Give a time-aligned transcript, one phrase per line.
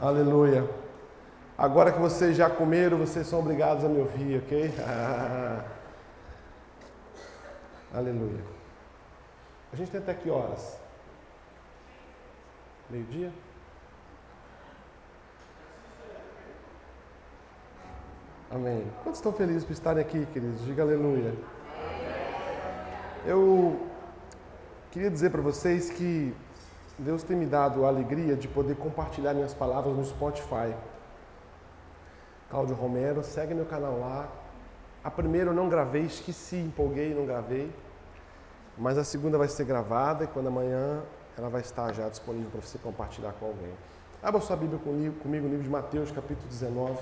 [0.00, 0.64] Aleluia.
[1.56, 4.72] Agora que vocês já comeram, vocês são obrigados a me ouvir, ok?
[7.92, 8.44] Aleluia.
[9.72, 10.78] A gente tem até que horas?
[12.88, 13.32] Meio-dia?
[18.50, 18.86] Amém.
[19.02, 20.64] Quantos estão felizes por estarem aqui, queridos?
[20.64, 21.34] Diga aleluia.
[23.26, 23.84] Eu
[24.92, 26.32] queria dizer para vocês que
[26.98, 30.74] Deus tem me dado a alegria de poder compartilhar minhas palavras no Spotify.
[32.50, 34.28] Cláudio Romero, segue meu canal lá.
[35.04, 37.72] A primeira eu não gravei, esqueci, empolguei, não gravei.
[38.76, 41.02] Mas a segunda vai ser gravada e quando amanhã
[41.36, 43.72] ela vai estar já disponível para você compartilhar com alguém.
[44.20, 46.98] Abra sua Bíblia comigo, comigo livro de Mateus, capítulo 19.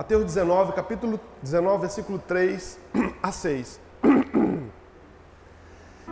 [0.00, 2.78] Mateus 19, capítulo 19, versículo 3
[3.22, 3.78] a 6.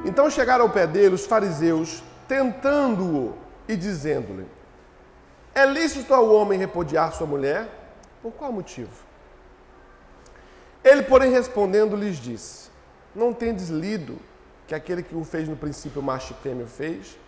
[0.04, 3.34] Então chegaram ao pé dele os fariseus, tentando-o
[3.66, 4.46] e dizendo-lhe:
[5.54, 7.66] É lícito ao homem repudiar sua mulher?
[8.20, 8.92] Por qual motivo?
[10.84, 12.68] Ele, porém, respondendo, lhes disse:
[13.14, 14.18] Não tendes lido
[14.66, 17.18] que aquele que o fez no princípio macho e fêmea fez?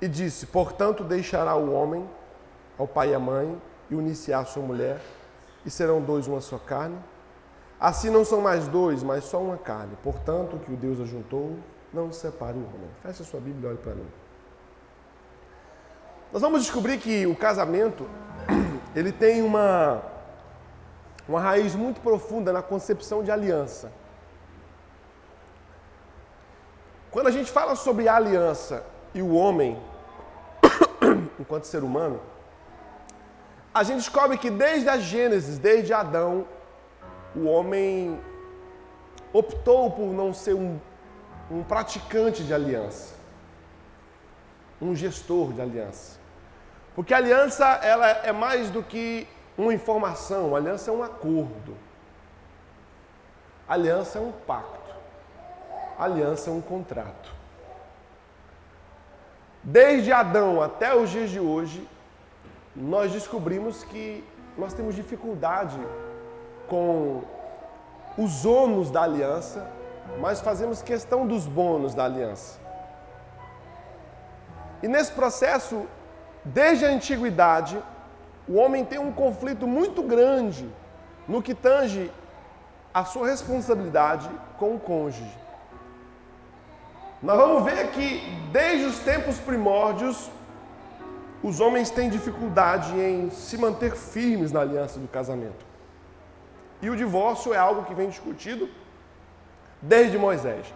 [0.00, 2.08] E disse: Portanto, deixará o homem
[2.78, 4.98] ao pai e à mãe e unir-se à sua mulher
[5.64, 6.98] e serão dois uma só carne.
[7.80, 9.96] Assim não são mais dois, mas só uma carne.
[10.02, 11.58] Portanto, o que o Deus ajuntou,
[11.92, 12.88] não separe o homem.
[13.02, 14.06] Feche a sua Bíblia e olhe para mim.
[16.32, 18.08] Nós vamos descobrir que o casamento,
[18.94, 20.02] ele tem uma,
[21.28, 23.92] uma raiz muito profunda na concepção de aliança.
[27.10, 29.78] Quando a gente fala sobre a aliança e o homem,
[31.38, 32.20] enquanto ser humano,
[33.74, 36.46] a gente descobre que desde a Gênesis, desde Adão,
[37.34, 38.20] o homem
[39.32, 40.78] optou por não ser um,
[41.50, 43.14] um praticante de aliança,
[44.80, 46.20] um gestor de aliança.
[46.94, 51.74] Porque a aliança ela é mais do que uma informação, a aliança é um acordo.
[53.66, 54.94] A aliança é um pacto.
[55.98, 57.32] A aliança é um contrato.
[59.62, 61.88] Desde Adão até os dias de hoje,
[62.74, 64.24] nós descobrimos que
[64.56, 65.78] nós temos dificuldade
[66.68, 67.22] com
[68.16, 69.70] os ônus da aliança,
[70.20, 72.60] mas fazemos questão dos bônus da aliança.
[74.82, 75.86] E nesse processo,
[76.44, 77.82] desde a antiguidade,
[78.48, 80.68] o homem tem um conflito muito grande
[81.28, 82.10] no que tange
[82.92, 84.28] a sua responsabilidade
[84.58, 85.38] com o cônjuge.
[87.22, 90.28] Nós vamos ver que desde os tempos primórdios,
[91.42, 95.64] os homens têm dificuldade em se manter firmes na aliança do casamento.
[96.80, 98.68] E o divórcio é algo que vem discutido
[99.80, 100.72] desde Moisés.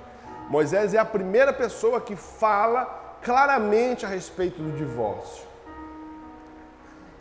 [0.49, 2.84] Moisés é a primeira pessoa que fala
[3.22, 5.44] claramente a respeito do divórcio.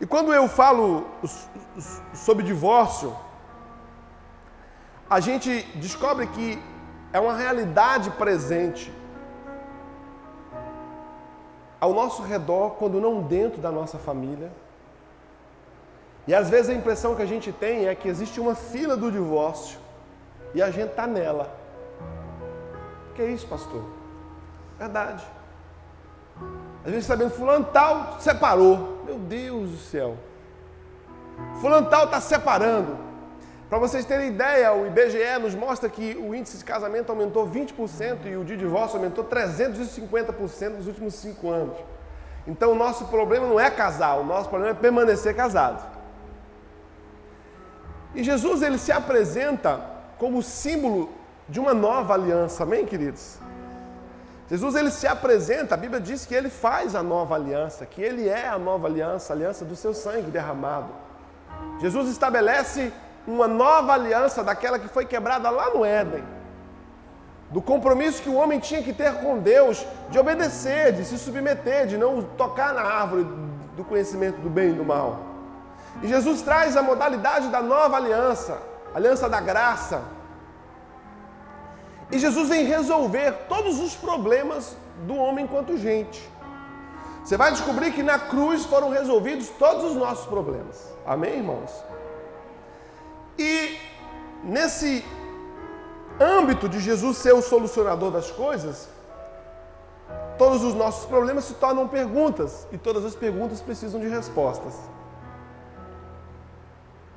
[0.00, 1.06] E quando eu falo
[2.14, 3.16] sobre divórcio,
[5.08, 6.62] a gente descobre que
[7.12, 8.92] é uma realidade presente
[11.80, 14.50] ao nosso redor, quando não dentro da nossa família.
[16.26, 19.12] E às vezes a impressão que a gente tem é que existe uma fila do
[19.12, 19.78] divórcio
[20.54, 21.54] e a gente está nela.
[23.14, 23.84] Que é isso, pastor?
[24.78, 25.24] Verdade.
[26.84, 29.02] A gente sabendo, fulano tal separou.
[29.04, 30.16] Meu Deus do céu.
[31.60, 33.05] Fulano tal está separando.
[33.68, 38.26] Para vocês terem ideia, o IBGE nos mostra que o índice de casamento aumentou 20%
[38.26, 41.76] e o de divórcio aumentou 350% nos últimos cinco anos.
[42.46, 45.84] Então o nosso problema não é casar, o nosso problema é permanecer casado.
[48.14, 49.80] E Jesus ele se apresenta
[50.16, 51.10] como símbolo
[51.48, 53.38] de uma nova aliança, amém, queridos?
[54.48, 58.28] Jesus ele se apresenta, a Bíblia diz que ele faz a nova aliança, que ele
[58.28, 60.92] é a nova aliança, a aliança do seu sangue derramado.
[61.80, 62.92] Jesus estabelece
[63.26, 66.24] uma nova aliança daquela que foi quebrada lá no Éden.
[67.50, 71.86] Do compromisso que o homem tinha que ter com Deus, de obedecer, de se submeter,
[71.86, 73.26] de não tocar na árvore
[73.76, 75.20] do conhecimento do bem e do mal.
[76.02, 78.60] E Jesus traz a modalidade da nova aliança,
[78.94, 80.02] aliança da graça.
[82.10, 84.76] E Jesus vem resolver todos os problemas
[85.06, 86.28] do homem enquanto gente.
[87.24, 90.92] Você vai descobrir que na cruz foram resolvidos todos os nossos problemas.
[91.04, 91.72] Amém, irmãos?
[93.38, 93.78] E
[94.42, 95.04] nesse
[96.20, 98.88] âmbito de Jesus ser o solucionador das coisas,
[100.38, 104.74] todos os nossos problemas se tornam perguntas e todas as perguntas precisam de respostas.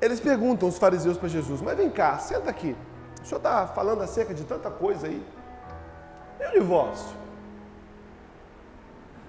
[0.01, 2.75] eles perguntam, os fariseus, para Jesus: Mas vem cá, senta aqui.
[3.21, 5.21] O senhor está falando acerca de tanta coisa aí.
[6.39, 7.17] E o divórcio?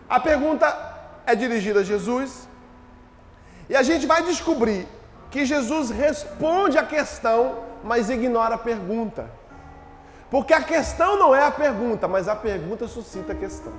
[0.09, 0.67] A pergunta
[1.27, 2.49] é dirigida a Jesus.
[3.69, 4.89] E a gente vai descobrir
[5.31, 9.31] que Jesus responde a questão, mas ignora a pergunta.
[10.31, 13.73] Porque a questão não é a pergunta, mas a pergunta suscita a questão.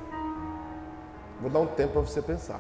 [1.40, 2.60] Vou dar um tempo para você pensar.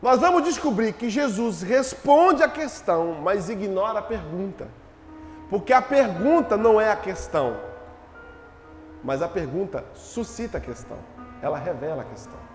[0.00, 4.66] Nós vamos descobrir que Jesus responde a questão, mas ignora a pergunta.
[5.48, 7.56] Porque a pergunta não é a questão,
[9.04, 10.96] mas a pergunta suscita a questão,
[11.40, 12.51] ela revela a questão.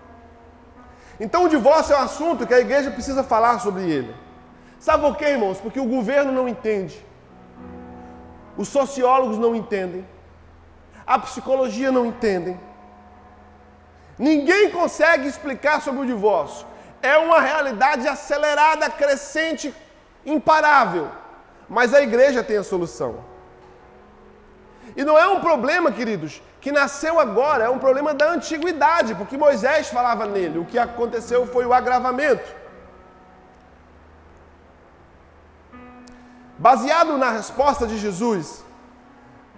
[1.20, 4.14] Então o divórcio é um assunto que a igreja precisa falar sobre ele.
[4.78, 5.58] Sabe por quê, irmãos?
[5.58, 7.04] Porque o governo não entende,
[8.56, 10.06] os sociólogos não entendem,
[11.06, 12.58] a psicologia não entendem.
[14.18, 16.66] Ninguém consegue explicar sobre o divórcio.
[17.00, 19.74] É uma realidade acelerada, crescente,
[20.26, 21.08] imparável.
[21.68, 23.24] Mas a igreja tem a solução.
[24.96, 29.38] E não é um problema, queridos, que nasceu agora, é um problema da antiguidade, porque
[29.38, 30.58] Moisés falava nele.
[30.58, 32.48] O que aconteceu foi o agravamento.
[36.58, 38.62] Baseado na resposta de Jesus,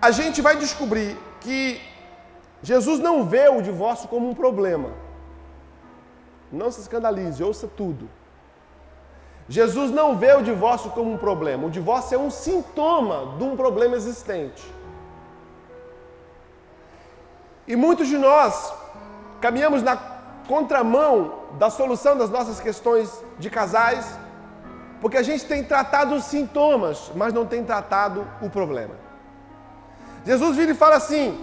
[0.00, 1.80] a gente vai descobrir que
[2.62, 4.90] Jesus não vê o divórcio como um problema.
[6.52, 8.08] Não se escandalize, ouça tudo.
[9.48, 11.66] Jesus não vê o divórcio como um problema.
[11.66, 14.62] O divórcio é um sintoma de um problema existente.
[17.66, 18.72] E muitos de nós
[19.40, 19.96] caminhamos na
[20.48, 24.18] contramão da solução das nossas questões de casais,
[25.00, 28.94] porque a gente tem tratado os sintomas, mas não tem tratado o problema.
[30.24, 31.38] Jesus vira e fala assim: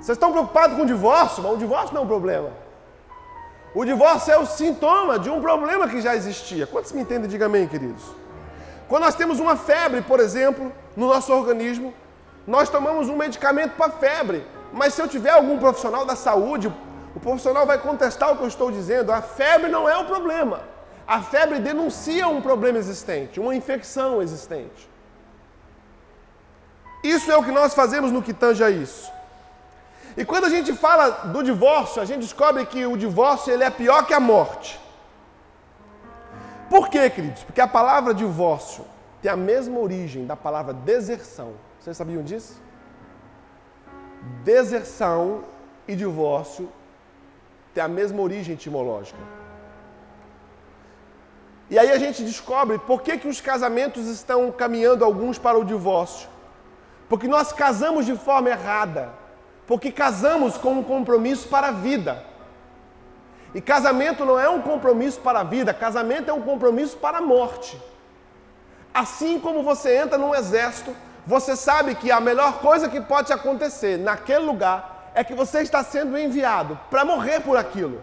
[0.00, 1.42] vocês estão preocupados com o divórcio?
[1.42, 2.50] Mas o divórcio não é um problema.
[3.74, 6.66] O divórcio é o sintoma de um problema que já existia.
[6.66, 7.28] Quantos me entendem?
[7.28, 8.02] Diga amém, queridos.
[8.88, 11.92] Quando nós temos uma febre, por exemplo, no nosso organismo,
[12.46, 14.46] nós tomamos um medicamento para febre.
[14.72, 16.72] Mas se eu tiver algum profissional da saúde,
[17.14, 19.12] o profissional vai contestar o que eu estou dizendo.
[19.12, 20.60] A febre não é o problema.
[21.06, 24.90] A febre denuncia um problema existente, uma infecção existente.
[27.02, 29.10] Isso é o que nós fazemos no que tange a isso.
[30.16, 33.70] E quando a gente fala do divórcio, a gente descobre que o divórcio ele é
[33.70, 34.80] pior que a morte.
[36.68, 37.44] Por quê, queridos?
[37.44, 38.84] Porque a palavra divórcio
[39.22, 41.52] tem a mesma origem da palavra deserção.
[41.78, 42.60] Vocês sabiam disso?
[44.42, 45.44] Deserção
[45.86, 46.68] e divórcio
[47.74, 49.18] têm a mesma origem etimológica.
[51.68, 55.64] E aí a gente descobre por que, que os casamentos estão caminhando alguns para o
[55.64, 56.28] divórcio.
[57.08, 59.10] Porque nós casamos de forma errada.
[59.66, 62.24] Porque casamos com um compromisso para a vida.
[63.54, 67.22] E casamento não é um compromisso para a vida, casamento é um compromisso para a
[67.22, 67.80] morte.
[68.92, 70.94] Assim como você entra num exército
[71.26, 75.82] você sabe que a melhor coisa que pode acontecer naquele lugar é que você está
[75.82, 78.00] sendo enviado para morrer por aquilo.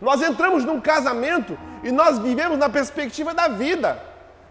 [0.00, 4.00] Nós entramos num casamento e nós vivemos na perspectiva da vida.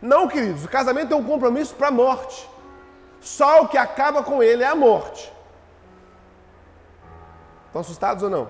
[0.02, 2.50] Não, queridos, o casamento é um compromisso para a morte.
[3.22, 5.31] Só o que acaba com ele é a morte.
[7.68, 8.50] Estão assustados ou não?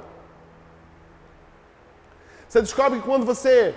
[2.48, 3.75] Você descobre que quando você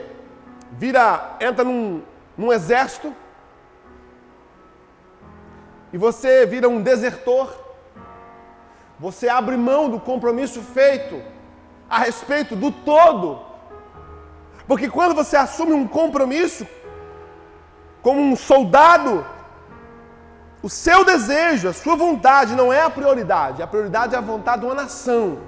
[0.73, 2.03] vira, entra num,
[2.37, 3.15] num exército,
[5.94, 7.55] e você vira um desertor,
[8.98, 11.22] você abre mão do compromisso feito
[11.89, 13.39] a respeito do todo.
[14.67, 16.67] Porque quando você assume um compromisso
[18.03, 19.24] como um soldado,
[20.65, 24.63] o seu desejo, a sua vontade não é a prioridade, a prioridade é a vontade
[24.63, 25.39] de uma nação.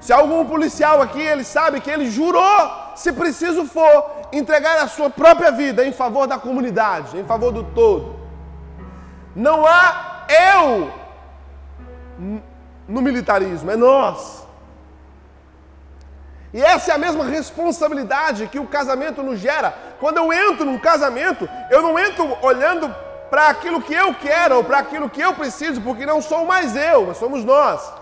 [0.00, 5.10] Se algum policial aqui, ele sabe que ele jurou, se preciso for, entregar a sua
[5.10, 8.13] própria vida em favor da comunidade, em favor do todo.
[9.34, 10.92] Não há eu
[12.88, 14.44] no militarismo, é nós.
[16.52, 19.74] E essa é a mesma responsabilidade que o casamento nos gera.
[19.98, 22.94] Quando eu entro num casamento, eu não entro olhando
[23.28, 26.76] para aquilo que eu quero ou para aquilo que eu preciso, porque não sou mais
[26.76, 27.92] eu, mas somos nós.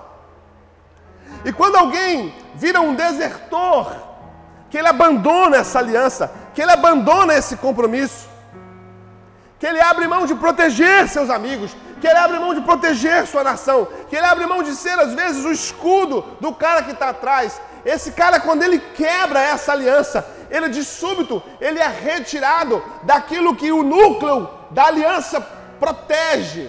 [1.46, 3.96] E quando alguém vira um desertor,
[4.68, 8.28] que ele abandona essa aliança, que ele abandona esse compromisso,
[9.62, 13.44] que ele abre mão de proteger seus amigos, que ele abre mão de proteger sua
[13.44, 17.10] nação, que ele abre mão de ser às vezes o escudo do cara que está
[17.10, 17.60] atrás.
[17.84, 23.70] Esse cara, quando ele quebra essa aliança, ele de súbito, ele é retirado daquilo que
[23.70, 25.40] o núcleo da aliança
[25.78, 26.68] protege.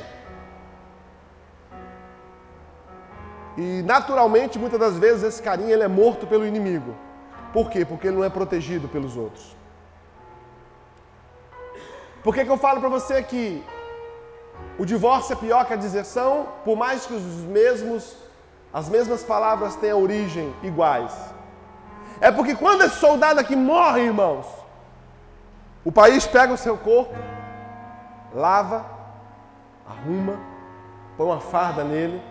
[3.57, 6.95] E naturalmente, muitas das vezes, esse carinha ele é morto pelo inimigo.
[7.51, 7.83] Por quê?
[7.83, 9.62] Porque ele não é protegido pelos outros.
[12.23, 13.63] Por que, que eu falo para você que
[14.79, 18.15] o divórcio é pior que a deserção, por mais que os mesmos,
[18.71, 21.13] as mesmas palavras tenham origem iguais?
[22.21, 24.47] É porque quando esse soldado aqui morre, irmãos,
[25.83, 27.13] o país pega o seu corpo,
[28.33, 28.85] lava,
[29.85, 30.39] arruma,
[31.17, 32.23] põe uma farda nele,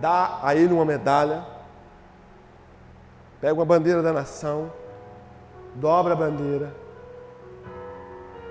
[0.00, 1.46] dá a ele uma medalha,
[3.40, 4.72] pega uma bandeira da nação,
[5.76, 6.81] dobra a bandeira,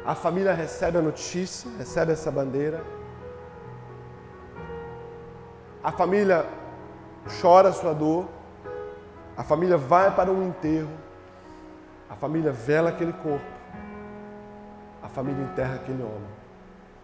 [0.06, 2.84] a família recebe a notícia, recebe essa bandeira,
[5.84, 6.46] a família
[7.42, 8.28] chora a sua dor,
[9.38, 10.92] a família vai para um enterro,
[12.10, 13.46] a família vela aquele corpo,
[15.02, 16.42] a família enterra aquele homem.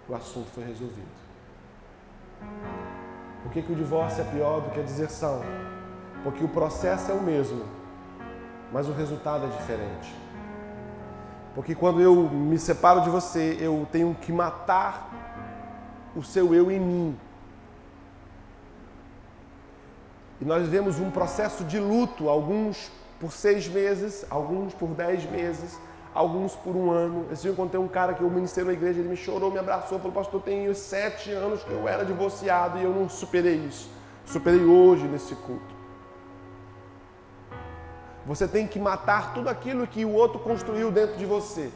[0.10, 1.08] O assunto foi resolvido.
[3.44, 5.42] Por que, que o divórcio é pior do que a deserção?
[6.24, 7.66] Porque o processo é o mesmo,
[8.72, 10.26] mas o resultado é diferente.
[11.58, 15.10] Porque quando eu me separo de você, eu tenho que matar
[16.16, 17.20] o seu eu em mim.
[20.40, 25.80] E nós vivemos um processo de luto, alguns por seis meses, alguns por dez meses,
[26.14, 27.26] alguns por um ano.
[27.32, 29.58] Esse dia eu encontrei um cara que eu ministrei na igreja, ele me chorou, me
[29.58, 33.90] abraçou, falou, pastor, tenho sete anos que eu era divorciado e eu não superei isso.
[34.28, 35.76] Superei hoje nesse culto.
[38.27, 41.72] Você tem que matar tudo aquilo que o outro construiu dentro de você.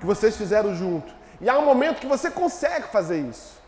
[0.00, 1.12] Que vocês fizeram junto.
[1.42, 3.60] E há um momento que você consegue fazer isso.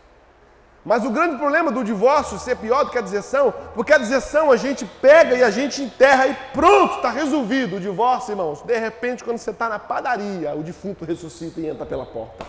[0.83, 4.51] Mas o grande problema do divórcio ser pior do que a deserção, porque a deserção
[4.51, 7.75] a gente pega e a gente enterra e pronto, está resolvido.
[7.75, 11.85] O divórcio, irmãos, de repente, quando você está na padaria, o defunto ressuscita e entra
[11.85, 12.43] pela porta.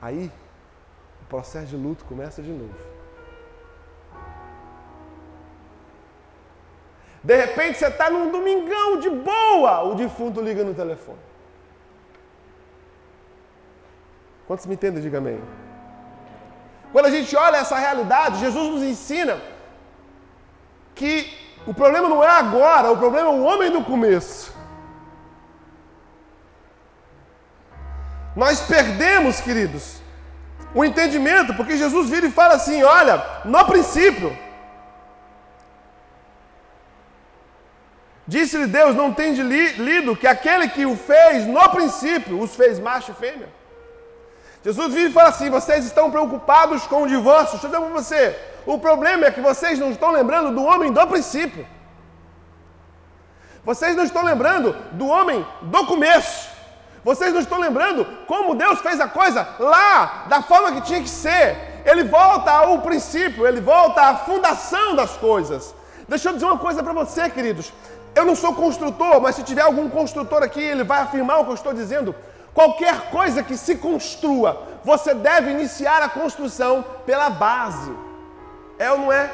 [0.00, 0.30] Aí,
[1.24, 2.74] o processo de luto começa de novo.
[7.22, 11.18] De repente você está num domingão de boa, o defunto liga no telefone.
[14.46, 15.02] Quantos me entendem?
[15.02, 15.42] Diga amém.
[16.92, 19.40] Quando a gente olha essa realidade, Jesus nos ensina
[20.94, 21.32] que
[21.66, 24.54] o problema não é agora, o problema é o homem do começo.
[28.36, 30.03] Nós perdemos, queridos,
[30.74, 34.36] o entendimento, porque Jesus vira e fala assim: olha, no princípio,
[38.26, 43.12] Disse-lhe Deus: Não tem lido que aquele que o fez no princípio os fez macho
[43.12, 43.48] e fêmea?
[44.64, 47.58] Jesus vive e fala assim: Vocês estão preocupados com o divórcio.
[47.58, 50.90] Deixa eu dizer para você: O problema é que vocês não estão lembrando do homem
[50.90, 51.66] do princípio.
[53.62, 56.53] Vocês não estão lembrando do homem do começo.
[57.04, 61.08] Vocês não estão lembrando como Deus fez a coisa lá, da forma que tinha que
[61.08, 61.82] ser.
[61.84, 65.74] Ele volta ao princípio, ele volta à fundação das coisas.
[66.08, 67.72] Deixa eu dizer uma coisa para você, queridos.
[68.14, 71.50] Eu não sou construtor, mas se tiver algum construtor aqui, ele vai afirmar o que
[71.50, 72.14] eu estou dizendo.
[72.54, 77.92] Qualquer coisa que se construa, você deve iniciar a construção pela base.
[78.78, 79.30] É ou não é?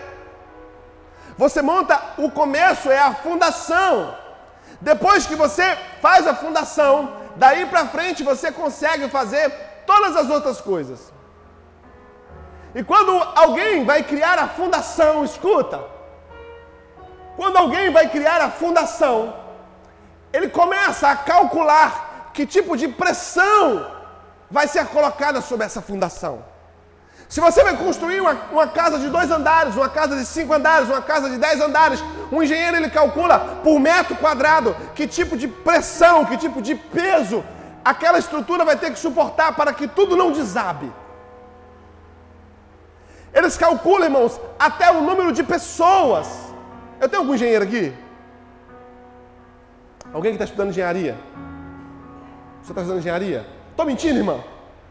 [1.36, 4.16] Você monta, o começo é a fundação.
[4.80, 9.50] Depois que você faz a fundação, daí para frente você consegue fazer
[9.86, 11.12] todas as outras coisas.
[12.74, 15.82] E quando alguém vai criar a fundação, escuta,
[17.36, 19.34] quando alguém vai criar a fundação,
[20.32, 23.90] ele começa a calcular que tipo de pressão
[24.50, 26.44] vai ser colocada sobre essa fundação.
[27.30, 30.88] Se você vai construir uma, uma, casa de dois andares, uma casa de cinco andares,
[30.88, 35.46] uma casa de dez andares, um engenheiro ele calcula por metro quadrado que tipo de
[35.46, 37.44] pressão, que tipo de peso
[37.84, 40.92] aquela estrutura vai ter que suportar para que tudo não desabe.
[43.32, 46.26] Eles calculam, irmãos, até o número de pessoas
[47.00, 47.94] eu tenho algum engenheiro aqui?
[50.12, 51.16] Alguém que está estudando engenharia?
[52.60, 53.46] Você está estudando engenharia?
[53.70, 54.42] Estou mentindo, irmão?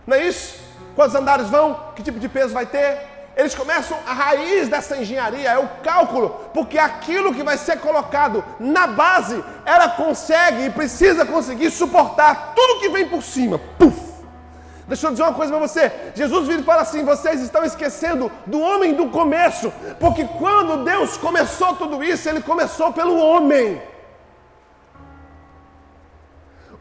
[0.08, 0.69] Não é isso?
[1.00, 1.80] Quantos andares vão?
[1.96, 2.98] Que tipo de peso vai ter?
[3.38, 8.44] Eles começam a raiz dessa engenharia, é o cálculo, porque aquilo que vai ser colocado
[8.60, 13.58] na base, ela consegue e precisa conseguir suportar tudo que vem por cima.
[13.78, 13.98] Puf!
[14.90, 15.90] Deixa eu dizer uma coisa para você.
[16.14, 21.16] Jesus vira e fala assim: vocês estão esquecendo do homem do começo, porque quando Deus
[21.16, 23.82] começou tudo isso, Ele começou pelo homem.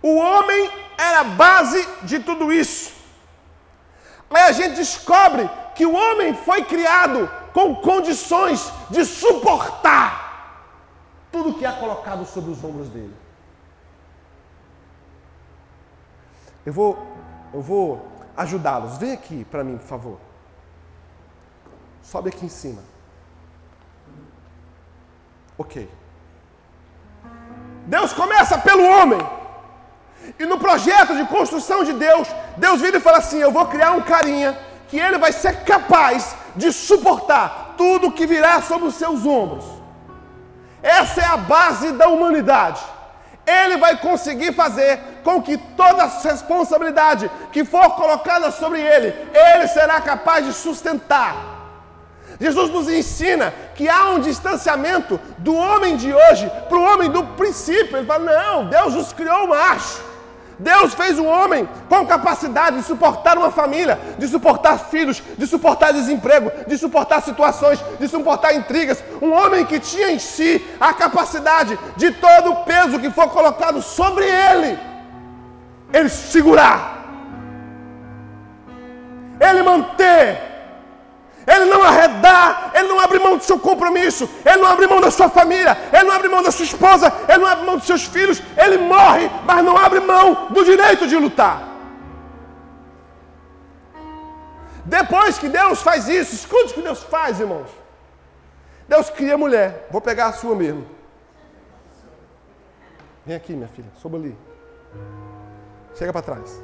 [0.03, 2.98] O homem era a base de tudo isso.
[4.30, 10.28] Aí a gente descobre que o homem foi criado com condições de suportar
[11.30, 13.14] tudo que é colocado sobre os ombros dele.
[16.64, 16.99] Eu vou
[17.52, 18.06] eu vou
[18.37, 18.99] ajudá-los.
[18.99, 20.18] Vem aqui para mim, por favor.
[22.02, 22.82] Sobe aqui em cima.
[25.56, 25.90] Ok.
[27.87, 29.18] Deus começa pelo homem.
[30.38, 33.92] E no projeto de construção de Deus, Deus vira e fala assim: Eu vou criar
[33.92, 34.58] um carinha
[34.88, 39.64] que ele vai ser capaz de suportar tudo que virá sobre os seus ombros.
[40.82, 42.80] Essa é a base da humanidade.
[43.47, 49.66] Ele vai conseguir fazer com que toda a responsabilidade que for colocada sobre ele, ele
[49.68, 51.58] será capaz de sustentar.
[52.40, 57.25] Jesus nos ensina que há um distanciamento do homem de hoje para o homem do
[57.25, 57.97] princípio.
[57.97, 60.08] Ele fala: não, Deus os criou macho.
[60.59, 65.93] Deus fez um homem com capacidade de suportar uma família, de suportar filhos, de suportar
[65.93, 69.03] desemprego, de suportar situações, de suportar intrigas.
[69.23, 73.81] Um homem que tinha em si a capacidade de todo o peso que for colocado
[73.81, 74.79] sobre ele,
[75.93, 77.05] ele segurar,
[79.41, 80.49] ele manter
[81.49, 85.11] ele não arredar, ele não abre mão do seu compromisso, ele não abre mão da
[85.11, 88.05] sua família, ele não abre mão da sua esposa, ele não abre mão dos seus
[88.05, 91.67] filhos, ele morre, mas não abre mão do direito de lutar.
[94.85, 97.71] Depois que Deus faz isso, escute o que Deus faz, irmãos.
[98.87, 100.87] Deus cria mulher, vou pegar a sua mesmo.
[103.25, 104.38] Vem aqui, minha filha, sobe ali.
[105.95, 106.62] Chega para trás.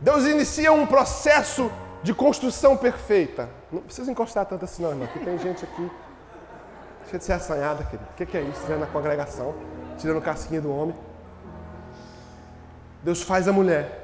[0.00, 1.70] Deus inicia um processo
[2.02, 3.48] de construção perfeita.
[3.70, 5.90] Não precisa encostar tanto assim, não, irmão, porque tem gente aqui
[7.06, 8.08] cheia de ser assanhada, querido.
[8.10, 8.62] O que é isso?
[8.64, 9.54] Tirando a congregação,
[9.98, 10.94] tirando casquinha do homem.
[13.02, 14.00] Deus faz a mulher.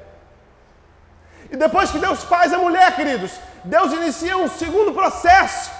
[1.49, 5.71] E depois que Deus faz a mulher, queridos, Deus inicia um segundo processo,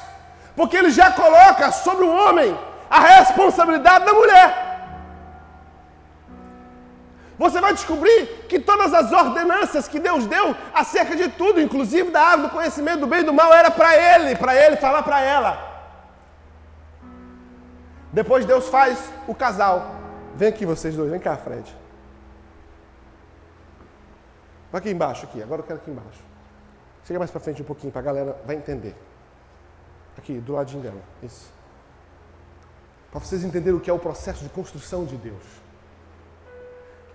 [0.55, 2.57] porque Ele já coloca sobre o homem
[2.89, 4.68] a responsabilidade da mulher.
[7.39, 12.21] Você vai descobrir que todas as ordenanças que Deus deu acerca de tudo, inclusive da
[12.21, 15.21] árvore do conhecimento do bem e do mal, era para ele, para ele falar para
[15.21, 15.57] ela.
[18.11, 19.95] Depois Deus faz o casal.
[20.35, 21.73] Vem aqui vocês dois, vem cá, Fred.
[24.69, 25.41] Vai aqui embaixo, aqui.
[25.41, 26.19] Agora eu quero aqui embaixo.
[27.05, 28.95] Chega mais para frente um pouquinho para a galera vai entender.
[30.17, 31.01] Aqui, do ladinho dela.
[31.23, 31.49] Isso.
[33.09, 35.68] Para vocês entenderem o que é o processo de construção de Deus.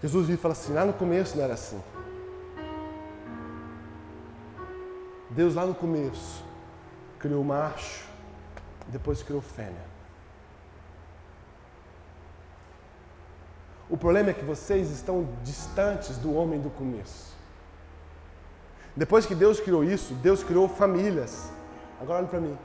[0.05, 1.83] Jesus vira e fala assim: lá no começo não era assim.
[5.31, 6.45] Deus lá no começo
[7.19, 8.05] criou o macho,
[8.88, 9.95] depois criou fêmea.
[13.88, 17.35] O problema é que vocês estão distantes do homem do começo.
[18.95, 21.51] Depois que Deus criou isso, Deus criou famílias.
[21.99, 22.59] Agora olhe para mim.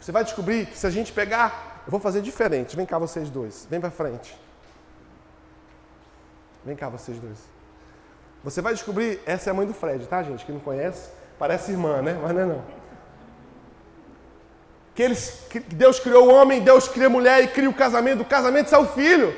[0.00, 2.74] Você vai descobrir que se a gente pegar, eu vou fazer diferente.
[2.74, 4.43] Vem cá vocês dois, vem para frente.
[6.64, 7.38] Vem cá, vocês dois.
[8.42, 10.44] Você vai descobrir, essa é a mãe do Fred, tá, gente?
[10.44, 12.18] Que não conhece, parece irmã, né?
[12.20, 12.64] Mas não é não.
[14.94, 18.18] Que, eles, que Deus criou o homem, Deus cria a mulher e cria o casamento.
[18.18, 19.34] Do casamento sai o filho.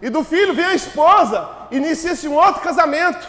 [0.00, 3.26] E do filho vem a esposa, inicia-se um outro casamento.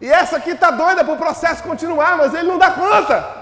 [0.00, 3.39] E essa aqui tá doida para o processo continuar, mas ele não dá conta.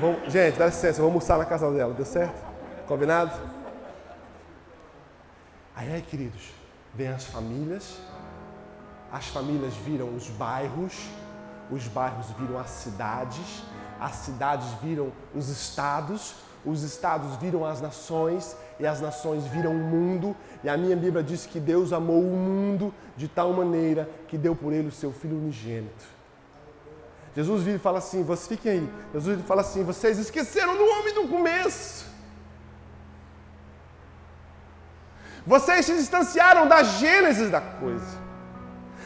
[0.00, 2.44] Vamos, gente, dá licença, eu vou almoçar na casa dela, deu certo?
[2.88, 3.30] Combinado?
[5.76, 6.50] Aí, aí, queridos,
[6.92, 8.00] vem as famílias,
[9.12, 11.08] as famílias viram os bairros,
[11.70, 13.62] os bairros viram as cidades,
[14.00, 16.34] as cidades viram os estados,
[16.66, 18.56] os estados viram as nações.
[18.80, 20.34] E as nações viram o mundo.
[20.64, 24.56] E a minha Bíblia diz que Deus amou o mundo de tal maneira que deu
[24.56, 26.19] por ele o seu Filho unigênito
[27.34, 28.90] Jesus vira e fala assim: vocês fiquem aí.
[29.14, 32.10] Jesus fala assim: vocês esqueceram do homem do começo.
[35.46, 38.18] Vocês se distanciaram da gênese da coisa.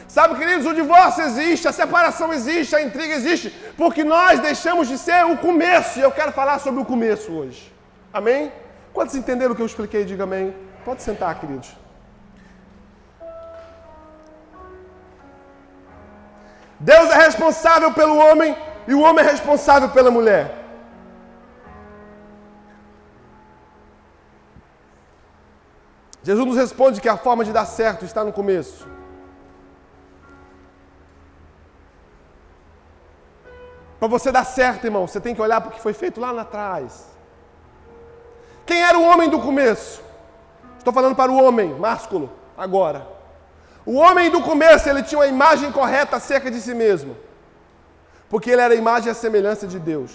[0.08, 4.96] Sabe, queridos, o divórcio existe, a separação existe, a intriga existe, porque nós deixamos de
[4.98, 5.98] ser o começo.
[5.98, 7.72] E eu quero falar sobre o começo hoje.
[8.12, 8.52] Amém?
[8.92, 10.04] Quantos entenderam o que eu expliquei?
[10.04, 10.54] Diga amém.
[10.84, 11.83] Pode sentar, queridos.
[16.80, 18.56] Deus é responsável pelo homem
[18.86, 20.64] e o homem é responsável pela mulher.
[26.22, 28.88] Jesus nos responde que a forma de dar certo está no começo.
[33.98, 36.30] Para você dar certo, irmão, você tem que olhar para o que foi feito lá
[36.40, 37.06] atrás.
[38.66, 40.02] Quem era o homem do começo?
[40.78, 43.13] Estou falando para o homem másculo, agora.
[43.86, 47.16] O homem do começo, ele tinha uma imagem correta acerca de si mesmo.
[48.28, 50.10] Porque ele era a imagem e a semelhança de Deus.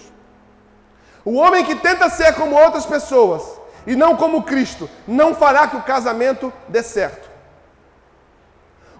[1.24, 3.42] O homem que tenta ser como outras pessoas
[3.86, 7.30] e não como Cristo, não fará que o casamento dê certo.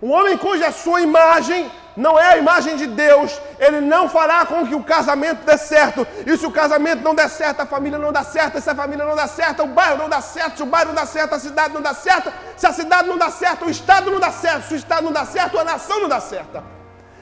[0.03, 4.67] Um homem cuja sua imagem não é a imagem de Deus, ele não fará com
[4.67, 6.07] que o casamento dê certo.
[6.27, 8.61] E se o casamento não der certo, a família não dá certo.
[8.61, 10.59] Se a família não dá certo, o bairro não dá certo.
[10.59, 12.33] Se o bairro não dá certo, a cidade não dá certo.
[12.57, 14.69] Se a cidade não dá certo, o estado não dá certo.
[14.69, 16.63] Se o estado não dá certo, a nação não dá certo.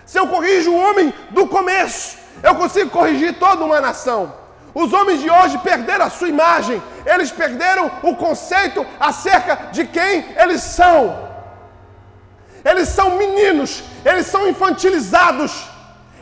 [0.04, 4.34] Se eu corrijo o homem do começo, eu consigo corrigir toda uma nação.
[4.74, 10.24] Os homens de hoje perderam a sua imagem, eles perderam o conceito acerca de quem
[10.36, 11.27] eles são.
[12.64, 15.66] Eles são meninos, eles são infantilizados.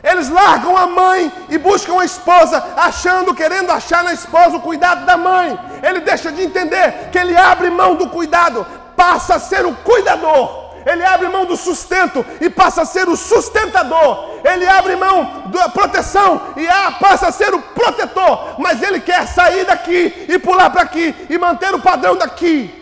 [0.03, 5.05] Eles largam a mãe e buscam a esposa, achando, querendo achar na esposa o cuidado
[5.05, 5.57] da mãe.
[5.83, 10.67] Ele deixa de entender que ele abre mão do cuidado, passa a ser o cuidador.
[10.85, 14.39] Ele abre mão do sustento e passa a ser o sustentador.
[14.45, 16.65] Ele abre mão da proteção e
[16.97, 18.55] passa a ser o protetor.
[18.57, 22.76] Mas ele quer sair daqui e pular para aqui e manter o padrão daqui.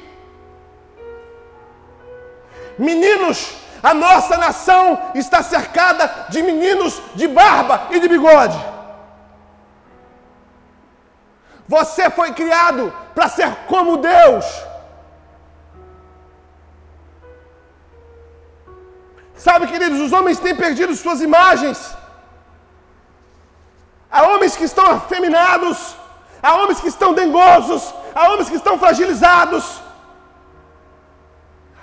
[2.78, 8.58] Meninos, a nossa nação está cercada de meninos de barba e de bigode.
[11.68, 14.46] Você foi criado para ser como Deus.
[19.36, 21.96] Sabe, queridos, os homens têm perdido suas imagens.
[24.10, 25.96] Há homens que estão afeminados,
[26.42, 29.85] há homens que estão dengosos, há homens que estão fragilizados.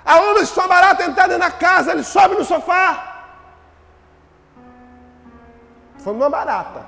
[0.05, 3.09] A homem sua barata entrar dentro da casa, ele sobe no sofá.
[5.97, 6.85] Foi uma barata.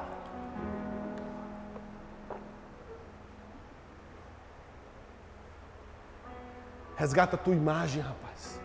[6.97, 8.59] Resgata a tua imagem, rapaz.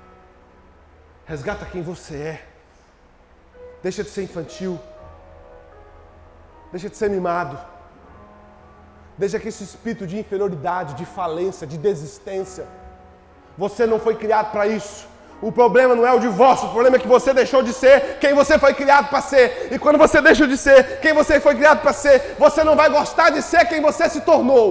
[1.27, 2.49] Resgata quem você é.
[3.83, 4.81] Deixa de ser infantil.
[6.73, 7.59] Deixa de ser mimado.
[9.17, 12.67] Deixa que esse espírito de inferioridade, de falência, de desistência
[13.63, 15.07] você não foi criado para isso.
[15.43, 18.33] O problema não é o divórcio, o problema é que você deixou de ser quem
[18.41, 19.69] você foi criado para ser.
[19.71, 22.89] E quando você deixa de ser quem você foi criado para ser, você não vai
[22.89, 24.69] gostar de ser quem você se tornou.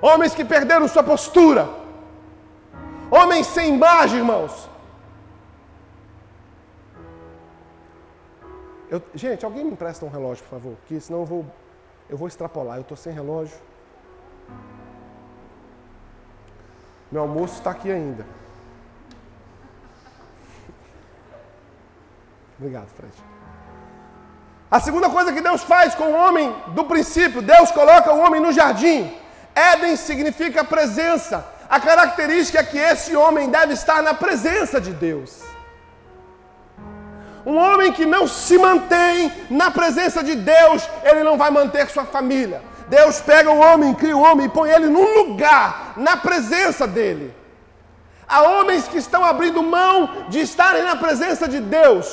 [0.00, 1.68] Homens que perderam sua postura.
[3.08, 4.68] Homens sem imagem, irmãos.
[8.90, 11.44] Eu, gente, alguém me empresta um relógio, por favor, que senão eu vou,
[12.10, 12.76] eu vou extrapolar.
[12.78, 13.58] Eu estou sem relógio.
[17.12, 18.24] Meu almoço está aqui ainda.
[22.58, 23.12] Obrigado, Fred.
[24.70, 28.40] A segunda coisa que Deus faz com o homem do princípio, Deus coloca o homem
[28.40, 29.14] no jardim.
[29.54, 31.46] Éden significa presença.
[31.68, 35.42] A característica é que esse homem deve estar na presença de Deus.
[37.44, 42.06] Um homem que não se mantém na presença de Deus, ele não vai manter sua
[42.06, 42.62] família.
[42.96, 47.34] Deus pega o homem, cria o homem e põe ele num lugar, na presença dele.
[48.28, 52.06] Há homens que estão abrindo mão de estarem na presença de Deus.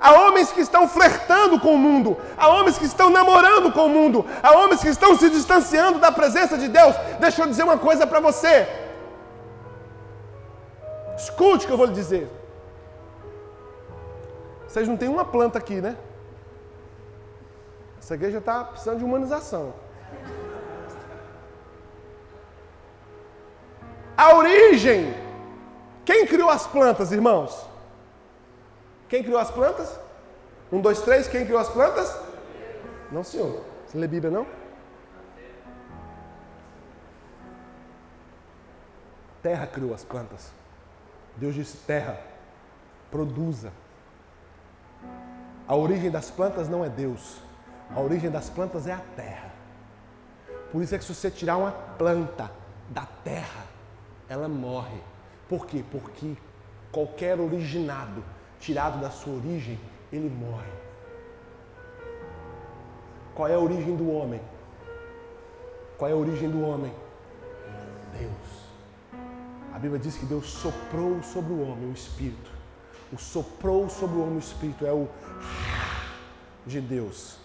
[0.00, 2.16] Há homens que estão flertando com o mundo.
[2.38, 4.24] Há homens que estão namorando com o mundo.
[4.42, 6.94] Há homens que estão se distanciando da presença de Deus.
[7.20, 8.66] Deixa eu dizer uma coisa para você.
[11.18, 12.30] Escute o que eu vou lhe dizer.
[14.66, 15.96] Vocês não têm uma planta aqui, né?
[18.04, 19.72] Essa igreja está precisando de humanização.
[24.14, 25.14] A origem.
[26.04, 27.66] Quem criou as plantas, irmãos?
[29.08, 29.98] Quem criou as plantas?
[30.70, 31.26] Um, dois, três.
[31.26, 32.14] Quem criou as plantas?
[33.10, 33.64] Não, senhor.
[33.86, 34.46] Você lê Bíblia, não?
[39.42, 40.52] Terra criou as plantas.
[41.38, 42.20] Deus disse: terra,
[43.10, 43.72] produza.
[45.66, 47.42] A origem das plantas não é Deus.
[47.94, 49.52] A origem das plantas é a terra.
[50.72, 52.50] Por isso é que se você tirar uma planta
[52.88, 53.64] da terra,
[54.28, 55.00] ela morre.
[55.48, 55.84] Por quê?
[55.90, 56.36] Porque
[56.90, 58.24] qualquer originado
[58.58, 59.78] tirado da sua origem,
[60.12, 60.72] ele morre.
[63.34, 64.40] Qual é a origem do homem?
[65.98, 66.92] Qual é a origem do homem?
[68.18, 68.64] Deus.
[69.72, 72.50] A Bíblia diz que Deus soprou sobre o homem o Espírito.
[73.12, 75.08] O soprou sobre o homem o Espírito é o
[76.66, 77.43] de Deus.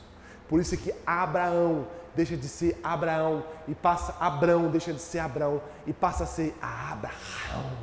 [0.49, 5.62] Por isso que Abraão deixa de ser Abraão e passa Abrão deixa de ser Abraão
[5.88, 7.77] e passa a ser Abraão.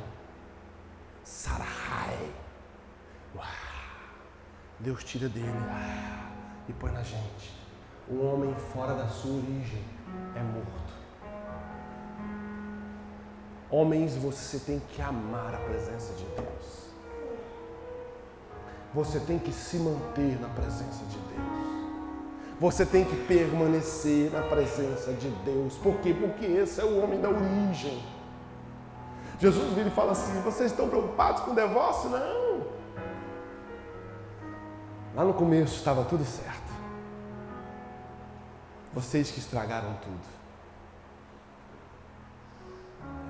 [1.23, 2.37] Sarai.
[4.79, 5.47] Deus tira dele
[6.67, 7.57] e põe na gente.
[8.07, 9.83] Um homem fora da sua origem
[10.35, 10.93] é morto.
[13.69, 16.87] Homens, você tem que amar a presença de Deus.
[18.93, 21.86] você tem que se manter na presença de Deus.
[22.59, 25.75] Você tem que permanecer na presença de Deus.
[25.75, 26.15] Por quê?
[26.19, 28.03] Porque esse é o homem da origem.
[29.39, 32.09] Jesus vira e fala assim: vocês estão preocupados com o divórcio?
[32.09, 32.65] Não.
[35.15, 36.67] Lá no começo estava tudo certo.
[38.93, 40.37] Vocês que estragaram tudo.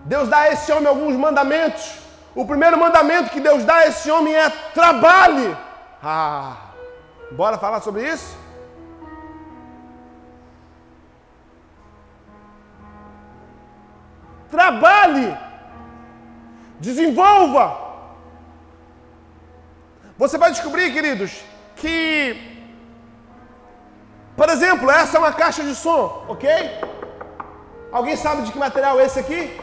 [0.05, 1.99] Deus dá a esse homem alguns mandamentos.
[2.33, 5.57] O primeiro mandamento que Deus dá a esse homem é trabalhe.
[6.01, 6.71] Ah,
[7.31, 8.46] bora falar sobre isso?
[14.49, 15.37] Trabalhe.
[16.79, 17.87] Desenvolva.
[20.17, 21.43] Você vai descobrir, queridos,
[21.75, 22.35] que,
[24.35, 26.47] por exemplo, essa é uma caixa de som, ok?
[27.91, 29.59] Alguém sabe de que material é esse aqui?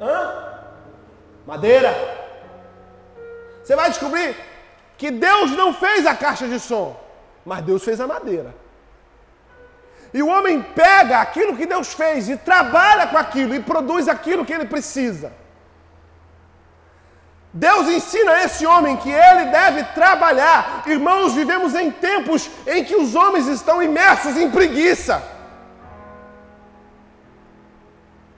[0.00, 0.52] Hã?
[1.46, 1.92] Madeira.
[3.62, 4.34] Você vai descobrir
[4.96, 6.98] que Deus não fez a caixa de som,
[7.44, 8.61] mas Deus fez a madeira.
[10.14, 14.44] E o homem pega aquilo que Deus fez e trabalha com aquilo e produz aquilo
[14.44, 15.32] que ele precisa.
[17.54, 20.84] Deus ensina a esse homem que ele deve trabalhar.
[20.86, 25.22] Irmãos, vivemos em tempos em que os homens estão imersos em preguiça,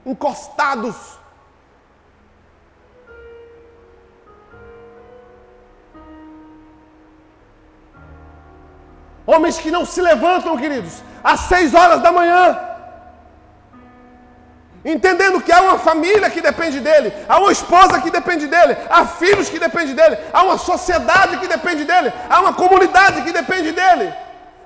[0.05, 0.95] encostados.
[9.25, 12.43] Homens que não se levantam, queridos, às seis horas da manhã.
[14.93, 19.03] Entendendo que há uma família que depende dele, há uma esposa que depende dele, há
[19.03, 23.71] filhos que dependem dele, há uma sociedade que depende dele, há uma comunidade que depende
[23.71, 24.13] dele.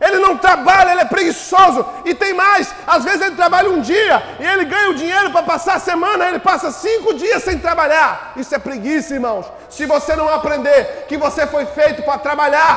[0.02, 1.86] Ele não trabalha, ele é preguiçoso.
[2.06, 5.44] E tem mais, às vezes ele trabalha um dia e ele ganha o dinheiro para
[5.44, 8.34] passar a semana, ele passa cinco dias sem trabalhar.
[8.36, 9.46] Isso é preguiça, irmãos.
[9.70, 12.74] Se você não aprender que você foi feito para trabalhar,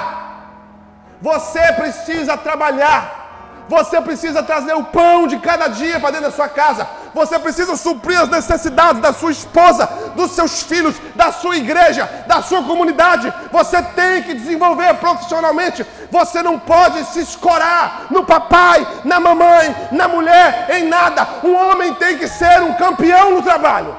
[1.20, 3.21] você precisa trabalhar.
[3.68, 6.86] Você precisa trazer o pão de cada dia para dentro da sua casa.
[7.14, 12.42] Você precisa suprir as necessidades da sua esposa, dos seus filhos, da sua igreja, da
[12.42, 13.32] sua comunidade.
[13.50, 15.86] Você tem que desenvolver profissionalmente.
[16.10, 21.26] Você não pode se escorar no papai, na mamãe, na mulher, em nada.
[21.44, 23.96] Um homem tem que ser um campeão no trabalho.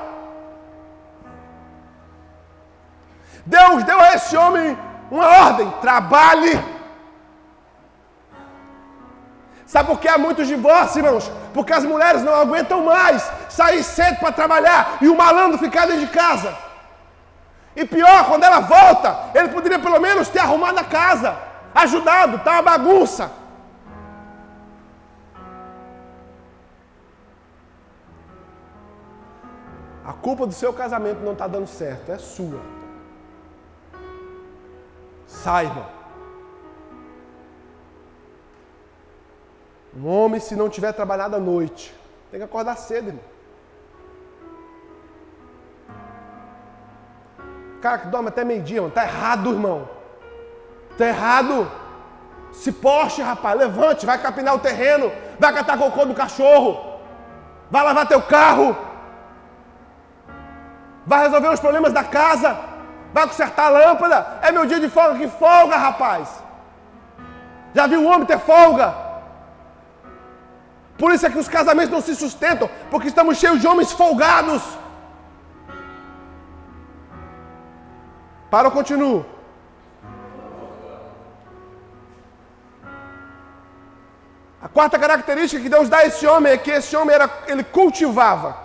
[3.45, 4.77] Deus deu a esse homem
[5.11, 6.72] uma ordem: trabalhe
[9.73, 11.31] Sabe por que há muitos divórcios, irmãos?
[11.51, 16.05] Porque as mulheres não aguentam mais sair cedo para trabalhar e o malandro ficar dentro
[16.05, 16.55] de casa.
[17.75, 21.35] E pior, quando ela volta, ele poderia pelo menos ter arrumado a casa,
[21.73, 23.31] ajudado, tá uma bagunça.
[30.05, 32.61] A culpa do seu casamento não está dando certo, é sua.
[35.25, 35.92] Saiba.
[39.95, 41.93] Um homem, se não tiver trabalhado à noite,
[42.31, 43.23] tem que acordar cedo, irmão.
[47.81, 49.89] Cara que dorme até meio-dia, irmão, tá errado, irmão.
[50.97, 51.69] Tá errado.
[52.51, 56.99] Se poste, rapaz, levante, vai capinar o terreno, vai catar cocô do cachorro,
[57.69, 58.75] vai lavar teu carro,
[61.05, 62.57] vai resolver os problemas da casa,
[63.11, 64.39] vai consertar a lâmpada.
[64.41, 66.41] É meu dia de folga, que folga, rapaz.
[67.73, 69.02] Já viu um homem ter folga?
[71.03, 74.63] Por isso é que os casamentos não se sustentam, porque estamos cheios de homens folgados.
[78.49, 79.25] Para ou continuo?
[84.61, 87.65] A quarta característica que Deus dá a esse homem é que esse homem era, ele
[87.65, 88.55] cultivava.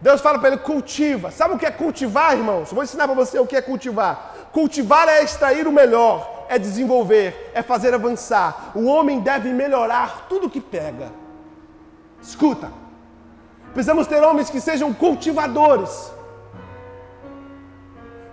[0.00, 1.30] Deus fala para ele cultiva.
[1.30, 2.72] Sabe o que é cultivar, irmãos?
[2.72, 4.34] Vou ensinar para você o que é cultivar.
[4.50, 8.72] Cultivar é extrair o melhor é desenvolver, é fazer avançar.
[8.74, 11.12] O homem deve melhorar tudo que pega.
[12.22, 12.72] Escuta,
[13.72, 16.12] precisamos ter homens que sejam cultivadores.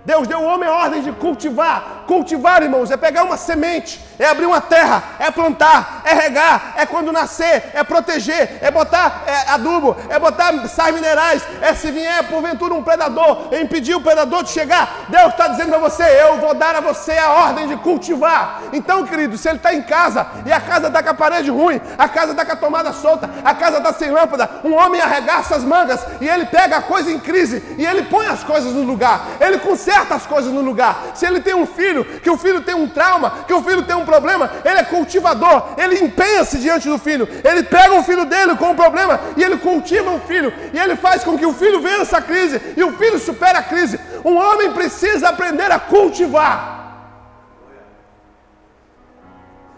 [0.05, 2.03] Deus deu ao homem a ordem de cultivar.
[2.05, 6.85] Cultivar, irmãos, é pegar uma semente, é abrir uma terra, é plantar, é regar, é
[6.85, 12.23] quando nascer, é proteger, é botar é, adubo, é botar sais minerais, é se vier
[12.29, 15.05] porventura um predador, é impedir o predador de chegar.
[15.09, 18.61] Deus está dizendo para você: eu vou dar a você a ordem de cultivar.
[18.71, 21.81] Então, querido, se ele está em casa e a casa está com a parede ruim,
[21.97, 25.55] a casa está com a tomada solta, a casa está sem lâmpada, um homem arregaça
[25.55, 28.83] as mangas e ele pega a coisa em crise e ele põe as coisas no
[28.83, 29.57] lugar, ele
[29.95, 31.11] conserta as coisas no lugar.
[31.15, 33.95] Se ele tem um filho, que o filho tem um trauma, que o filho tem
[33.95, 38.55] um problema, ele é cultivador, ele empenha-se diante do filho, ele pega o filho dele
[38.55, 41.81] com um problema e ele cultiva o filho, e ele faz com que o filho
[41.81, 43.99] vença a crise e o filho supere a crise.
[44.23, 46.73] Um homem precisa aprender a cultivar.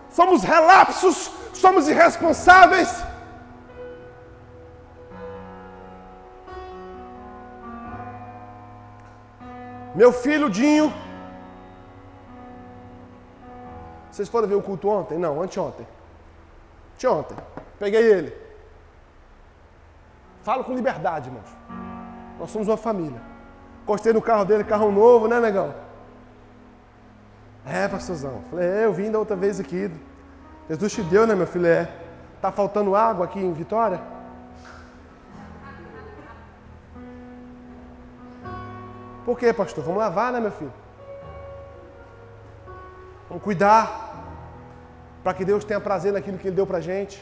[0.09, 2.89] Somos relapsos, somos irresponsáveis.
[9.97, 10.93] Meu filho Dinho.
[14.11, 15.17] Vocês foram ver o culto ontem?
[15.17, 15.87] Não, anteontem.
[16.93, 17.35] Anteontem.
[17.79, 18.33] Peguei ele.
[20.43, 21.49] Falo com liberdade, irmãos.
[22.37, 23.19] Nós somos uma família.
[23.87, 25.73] Gostei do carro dele, carro novo, né, negão?
[27.65, 28.43] É, pastorzão.
[28.51, 29.89] Falei, é, eu vim da outra vez aqui.
[30.69, 31.65] Jesus te deu, né, meu filho?
[31.65, 31.91] É.
[32.39, 33.99] Tá faltando água aqui em Vitória?
[39.27, 39.83] Por quê, pastor?
[39.83, 40.73] Vamos lavar, né, meu filho?
[43.27, 44.23] Vamos cuidar
[45.21, 47.21] para que Deus tenha prazer naquilo que Ele deu para gente.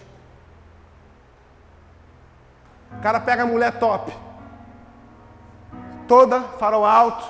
[2.92, 4.16] O cara pega a mulher top,
[6.08, 7.26] toda farol alto,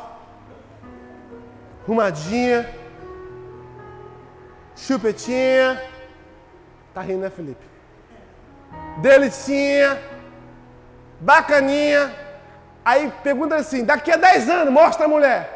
[1.84, 2.70] arrumadinha,
[4.76, 5.82] chupetinha.
[6.94, 7.66] Tá rindo, né, Felipe?
[8.98, 10.02] Delicinha,
[11.22, 12.25] bacaninha.
[12.86, 15.56] Aí pergunta assim: daqui a 10 anos, mostra a mulher.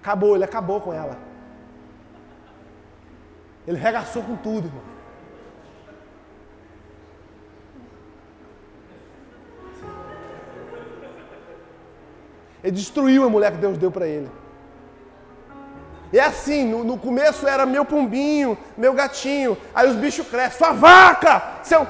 [0.00, 1.18] Acabou, ele acabou com ela.
[3.66, 4.92] Ele regaçou com tudo, irmão.
[12.64, 14.30] Ele destruiu a mulher que Deus deu para ele.
[16.12, 19.56] É assim, no, no, começo era meu pombinho, meu gatinho.
[19.74, 20.58] Aí os bichos crescem.
[20.58, 21.42] Sua vaca!
[21.62, 21.86] Seu...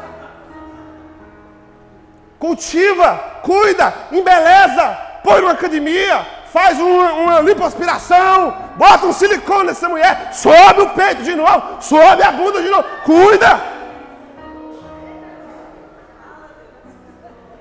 [2.42, 10.34] Cultiva, cuida, embeleza, põe numa academia, faz uma, uma lipoaspiração, bota um silicone nessa mulher,
[10.34, 13.60] sobe o peito de novo, sobe a bunda de novo, cuida.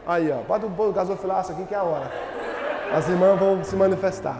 [0.07, 2.11] Aí, ó, bota um gasofilaço aqui que é a hora.
[2.91, 4.37] As irmãs vão se manifestar.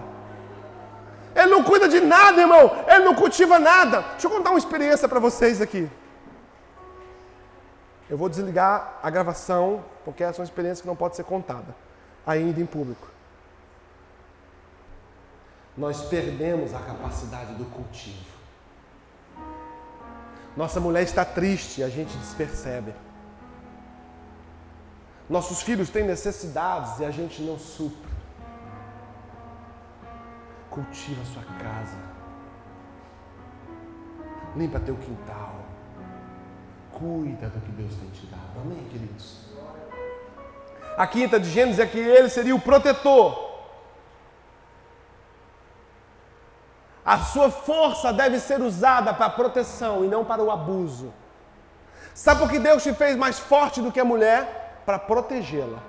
[1.36, 2.84] Ele não cuida de nada, irmão.
[2.88, 4.04] Ele não cultiva nada.
[4.13, 5.88] Deixa eu contar uma experiência para vocês aqui.
[8.10, 11.76] Eu vou desligar a gravação, porque essa é uma experiência que não pode ser contada
[12.26, 13.08] ainda em público.
[15.78, 18.32] Nós perdemos a capacidade do cultivo.
[20.56, 22.94] Nossa mulher está triste, a gente despercebe.
[25.30, 28.12] Nossos filhos têm necessidades e a gente não supre.
[30.70, 31.98] Cultiva sua casa.
[34.58, 35.56] Limpa teu quintal.
[36.92, 38.60] Cuida do que Deus tem te dado.
[38.62, 39.51] Amém, queridos?
[40.97, 43.49] A quinta de Gênesis é que ele seria o protetor.
[47.04, 51.12] A sua força deve ser usada para a proteção e não para o abuso.
[52.13, 54.82] Sabe por que Deus te fez mais forte do que a mulher?
[54.86, 55.80] Para protegê-la.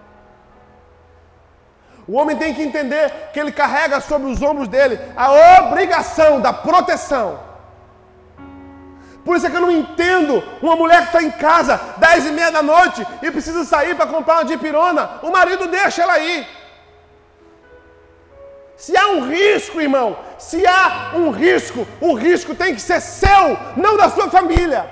[2.06, 6.52] O homem tem que entender que ele carrega sobre os ombros dele a obrigação da
[6.52, 7.51] proteção.
[9.24, 12.32] Por isso é que eu não entendo uma mulher que está em casa, dez e
[12.32, 15.20] meia da noite, e precisa sair para comprar uma dipirona.
[15.22, 16.46] O marido deixa ela ir.
[18.76, 23.56] Se há um risco, irmão, se há um risco, o risco tem que ser seu,
[23.76, 24.90] não da sua família.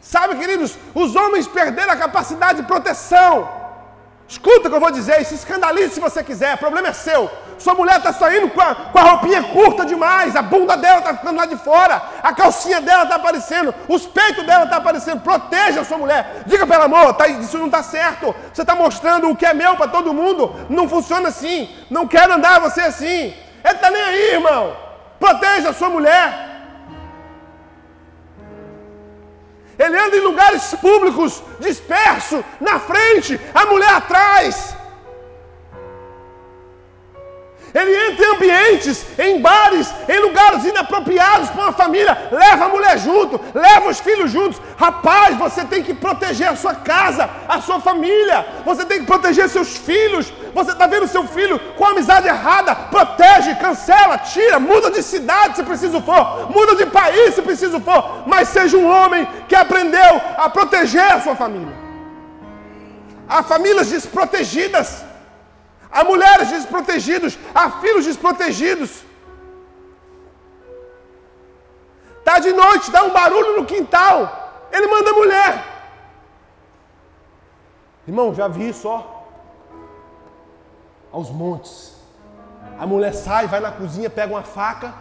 [0.00, 3.65] Sabe, queridos, os homens perderam a capacidade de proteção.
[4.28, 7.30] Escuta o que eu vou dizer, se escandalize se você quiser, o problema é seu.
[7.58, 11.14] Sua mulher está saindo com a, com a roupinha curta demais, a bunda dela está
[11.14, 15.20] ficando lá de fora, a calcinha dela está aparecendo, os peitos dela estão tá aparecendo.
[15.20, 16.42] Proteja a sua mulher.
[16.44, 18.34] Diga ela, amor, tá, isso não está certo.
[18.52, 20.54] Você está mostrando o que é meu para todo mundo.
[20.68, 21.70] Não funciona assim.
[21.88, 23.32] Não quero andar você assim.
[23.64, 24.76] Ele está nem aí, irmão.
[25.20, 26.55] Proteja a sua mulher.
[29.78, 34.74] Ele anda em lugares públicos, disperso, na frente, a mulher atrás.
[37.74, 42.98] Ele entra em ambientes, em bares, em lugares inapropriados para uma família, leva a mulher
[42.98, 44.60] junto, leva os filhos juntos.
[44.76, 49.48] Rapaz, você tem que proteger a sua casa, a sua família, você tem que proteger
[49.48, 50.32] seus filhos.
[50.54, 55.62] Você está vendo seu filho com amizade errada, protege, cancela, tira, muda de cidade se
[55.62, 60.48] preciso for, muda de país se preciso for, mas seja um homem que aprendeu a
[60.48, 61.74] proteger a sua família.
[63.28, 65.04] Há famílias desprotegidas.
[65.90, 69.04] Há mulheres desprotegidas, há filhos desprotegidos.
[72.24, 74.68] Tá de noite, dá um barulho no quintal.
[74.72, 75.64] Ele manda a mulher.
[78.06, 79.04] Irmão, já vi isso, ó.
[81.12, 81.94] aos montes.
[82.78, 84.92] A mulher sai, vai na cozinha, pega uma faca,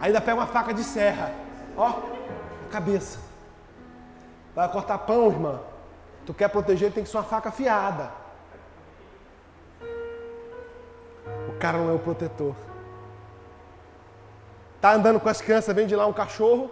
[0.00, 1.32] ainda pega uma faca de serra.
[1.76, 3.18] Ó, a cabeça.
[4.54, 5.60] Vai cortar pão, irmã.
[6.24, 8.10] Tu quer proteger, tem que ser uma faca afiada.
[11.58, 12.54] Cara não é o protetor.
[14.80, 16.70] Tá andando com as crianças, vem de lá um cachorro.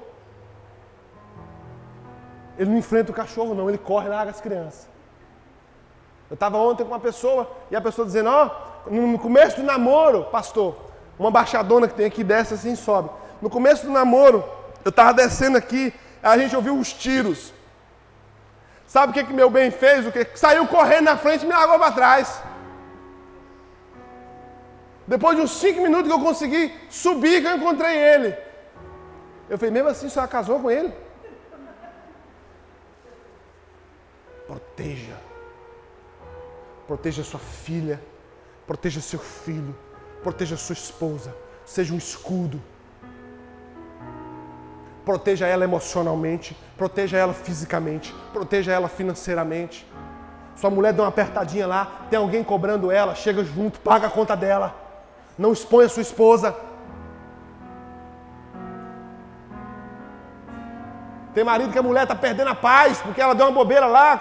[2.59, 4.89] Ele não enfrenta o cachorro, não, ele corre e larga as crianças.
[6.29, 8.51] Eu estava ontem com uma pessoa e a pessoa dizendo: Ó,
[8.87, 10.77] oh, no começo do namoro, pastor,
[11.19, 13.11] uma baixadona que tem aqui desce assim sobe.
[13.41, 14.45] No começo do namoro,
[14.85, 17.53] eu estava descendo aqui, a gente ouviu os tiros.
[18.87, 20.07] Sabe o que, que meu bem fez?
[20.07, 20.27] O que?
[20.35, 22.43] Saiu correndo na frente e me largou para trás.
[25.13, 28.35] Depois de uns cinco minutos que eu consegui subir, que eu encontrei ele.
[29.47, 30.91] Eu falei, mesmo assim, você casou com ele?
[34.47, 35.19] Proteja.
[36.87, 38.01] Proteja sua filha.
[38.67, 39.77] Proteja seu filho.
[40.23, 41.37] Proteja sua esposa.
[41.67, 42.59] Seja um escudo.
[45.05, 46.57] Proteja ela emocionalmente.
[46.79, 48.15] Proteja ela fisicamente.
[48.33, 49.87] Proteja ela financeiramente.
[50.57, 54.37] Sua mulher dá uma apertadinha lá, tem alguém cobrando ela, chega junto, paga a conta
[54.37, 54.82] dela.
[55.39, 56.55] Não exponha sua esposa.
[61.35, 64.21] Tem marido que a mulher está perdendo a paz porque ela deu uma bobeira lá,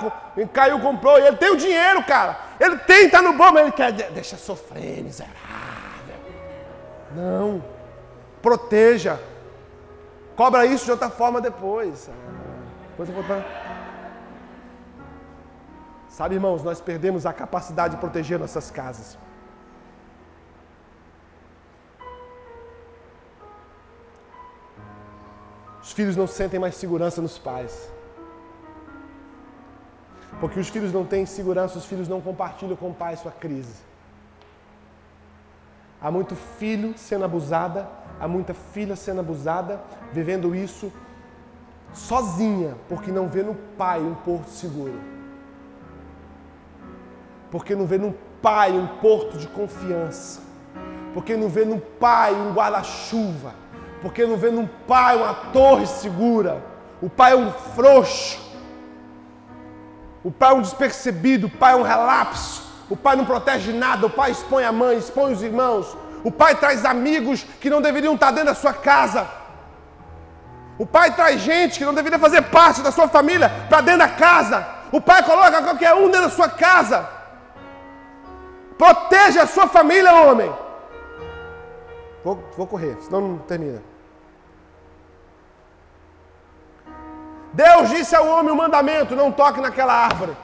[0.53, 2.37] caiu, comprou, e ele tem o dinheiro, cara.
[2.59, 5.35] Ele tem, está no bom, mas ele quer, deixa sofrer, miserável.
[7.13, 7.61] Não.
[8.41, 9.19] Proteja.
[10.35, 12.09] Cobra isso de outra forma depois.
[12.91, 13.23] Depois eu vou
[16.07, 19.17] Sabe, irmãos, nós perdemos a capacidade de proteger nossas casas.
[25.81, 27.91] Os filhos não sentem mais segurança nos pais.
[30.39, 33.81] Porque os filhos não têm segurança, os filhos não compartilham com o pai sua crise.
[36.01, 37.87] Há muito filho sendo abusada,
[38.19, 40.91] há muita filha sendo abusada, vivendo isso
[41.93, 44.99] sozinha, porque não vê no pai um porto seguro.
[47.51, 50.41] Porque não vê no pai um porto de confiança.
[51.13, 53.53] Porque não vê no pai um guarda-chuva
[54.01, 56.61] porque não vê num pai uma torre segura.
[57.01, 58.39] O pai é um frouxo.
[60.23, 61.47] O pai é um despercebido.
[61.47, 62.63] O pai é um relapso.
[62.89, 64.07] O pai não protege nada.
[64.07, 65.95] O pai expõe a mãe, expõe os irmãos.
[66.23, 69.27] O pai traz amigos que não deveriam estar dentro da sua casa.
[70.77, 74.07] O pai traz gente que não deveria fazer parte da sua família para dentro da
[74.07, 74.67] casa.
[74.91, 77.07] O pai coloca qualquer um dentro da sua casa.
[78.77, 80.51] Proteja a sua família, homem.
[82.23, 83.90] Vou, vou correr, senão não termina.
[87.53, 90.35] Deus disse ao homem o mandamento: não toque naquela árvore.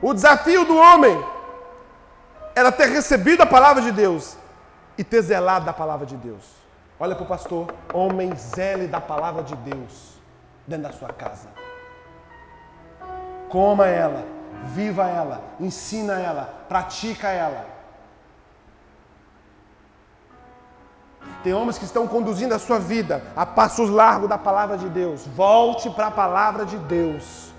[0.00, 1.24] O desafio do homem
[2.54, 4.36] era ter recebido a palavra de Deus
[4.96, 6.44] e ter zelado da palavra de Deus.
[6.98, 10.18] Olha para o pastor, homem zele da palavra de Deus
[10.66, 11.48] dentro da sua casa.
[13.50, 14.24] Coma ela,
[14.64, 17.75] viva ela, ensina ela, pratica ela.
[21.42, 25.26] Tem homens que estão conduzindo a sua vida a passos largos da palavra de Deus.
[25.26, 27.52] Volte para a palavra de Deus.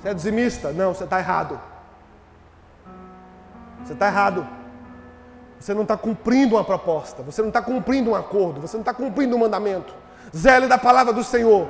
[0.00, 0.72] Você é dizimista?
[0.72, 1.60] Não, você está errado.
[3.84, 4.46] Você está errado.
[5.58, 7.22] Você não está cumprindo uma proposta.
[7.22, 8.60] Você não está cumprindo um acordo.
[8.60, 9.94] Você não está cumprindo um mandamento.
[10.36, 11.68] Zele da palavra do Senhor.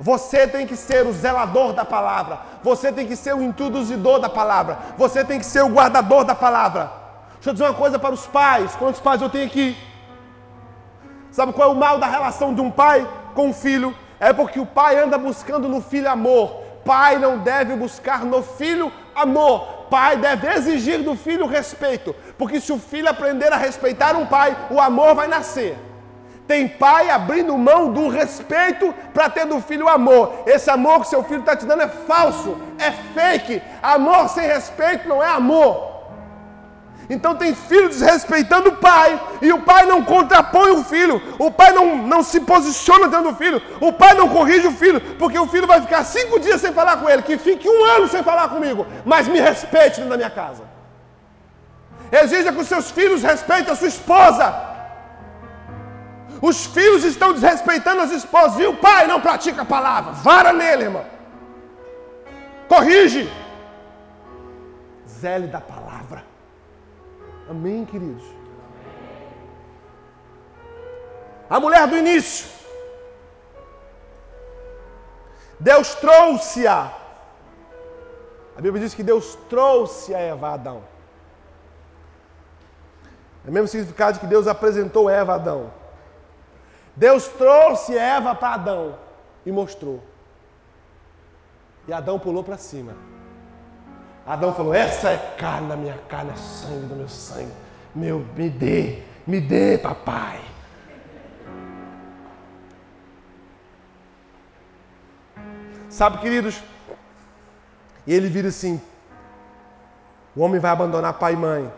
[0.00, 2.40] Você tem que ser o zelador da palavra.
[2.62, 4.78] Você tem que ser o introduzidor da palavra.
[4.96, 6.90] Você tem que ser o guardador da palavra.
[7.34, 8.74] Deixa eu dizer uma coisa para os pais.
[8.74, 9.76] Quantos pais eu tenho aqui?
[11.30, 13.94] Sabe qual é o mal da relação de um pai com um filho?
[14.18, 16.62] É porque o pai anda buscando no filho amor.
[16.84, 19.86] Pai não deve buscar no filho amor.
[19.90, 22.14] Pai deve exigir do filho respeito.
[22.36, 25.76] Porque se o filho aprender a respeitar um pai, o amor vai nascer.
[26.46, 30.42] Tem pai abrindo mão do respeito para ter do filho amor.
[30.46, 33.62] Esse amor que seu filho está te dando é falso, é fake.
[33.82, 35.94] Amor sem respeito não é amor.
[37.08, 41.70] Então tem filho desrespeitando o pai, e o pai não contrapõe o filho, o pai
[41.72, 45.46] não, não se posiciona dentro do filho, o pai não corrige o filho, porque o
[45.46, 48.48] filho vai ficar cinco dias sem falar com ele, que fique um ano sem falar
[48.48, 50.62] comigo, mas me respeite dentro da minha casa.
[52.10, 54.73] Exija que os seus filhos respeitem a sua esposa.
[56.48, 60.12] Os filhos estão desrespeitando as esposas, o pai não pratica a palavra.
[60.12, 61.06] Vara nele, irmão.
[62.68, 63.32] Corrige.
[65.08, 66.22] Zele da palavra.
[67.48, 68.24] Amém, queridos?
[71.48, 72.46] A mulher do início.
[75.58, 76.92] Deus trouxe-a.
[78.54, 80.84] A Bíblia diz que Deus trouxe a Eva a Adão.
[83.46, 85.83] É o mesmo significado que Deus apresentou Eva a Adão.
[86.96, 88.98] Deus trouxe Eva para Adão
[89.44, 90.02] e mostrou.
[91.86, 92.94] E Adão pulou para cima.
[94.26, 97.52] Adão falou: Essa é carne da minha carne, é sangue do meu sangue.
[97.94, 100.40] Meu, me dê, me dê, papai.
[105.88, 106.60] Sabe, queridos?
[108.06, 108.80] E ele vira assim:
[110.34, 111.72] o homem vai abandonar pai e mãe.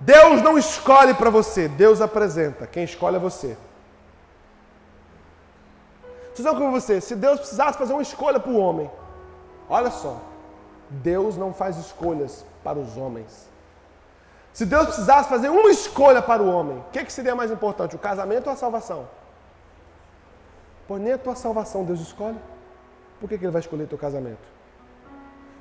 [0.00, 2.66] Deus não escolhe para você, Deus apresenta.
[2.66, 3.56] Quem escolhe é você.
[6.34, 8.90] Vocês com você, se Deus precisasse fazer uma escolha para o homem,
[9.70, 10.20] olha só,
[10.90, 13.48] Deus não faz escolhas para os homens.
[14.52, 17.96] Se Deus precisasse fazer uma escolha para o homem, o que, que seria mais importante,
[17.96, 19.08] o casamento ou a salvação?
[20.86, 22.38] Pois nem a tua salvação Deus escolhe.
[23.18, 24.46] Por que, que Ele vai escolher teu casamento?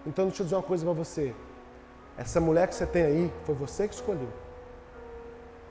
[0.05, 1.33] Então deixa eu dizer uma coisa para você.
[2.17, 4.29] Essa mulher que você tem aí, foi você que escolheu.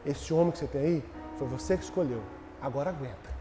[0.05, 1.05] Esse homem que você tem aí,
[1.39, 2.21] foi você que escolheu.
[2.61, 3.35] Agora aguenta.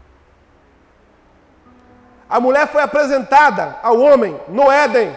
[2.28, 5.16] A mulher foi apresentada ao homem no Éden.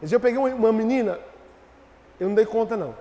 [0.00, 1.18] Eu peguei uma menina,
[2.20, 2.94] eu não dei conta não.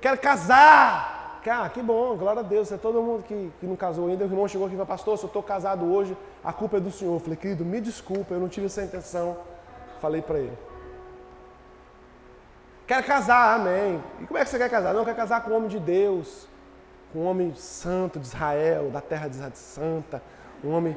[0.00, 1.40] Quero casar.
[1.44, 2.72] Cara, que bom, glória a Deus.
[2.72, 4.24] É todo mundo que, que não casou ainda.
[4.24, 6.80] O irmão chegou aqui e falou, pastor, se eu estou casado hoje, a culpa é
[6.80, 7.14] do senhor.
[7.14, 9.36] Eu falei, querido, me desculpa, eu não tive essa intenção.
[10.02, 10.58] Falei para ele.
[12.88, 14.02] Quero casar, amém.
[14.20, 14.92] E como é que você quer casar?
[14.92, 16.48] Não, quer casar com um homem de Deus,
[17.12, 20.20] com um homem santo de Israel, da terra de Santa,
[20.64, 20.96] um homem,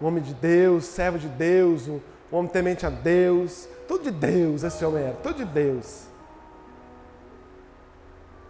[0.00, 2.00] um homem de Deus, servo de Deus, um,
[2.32, 6.06] um homem temente a Deus, tudo de Deus esse homem era, tudo de Deus.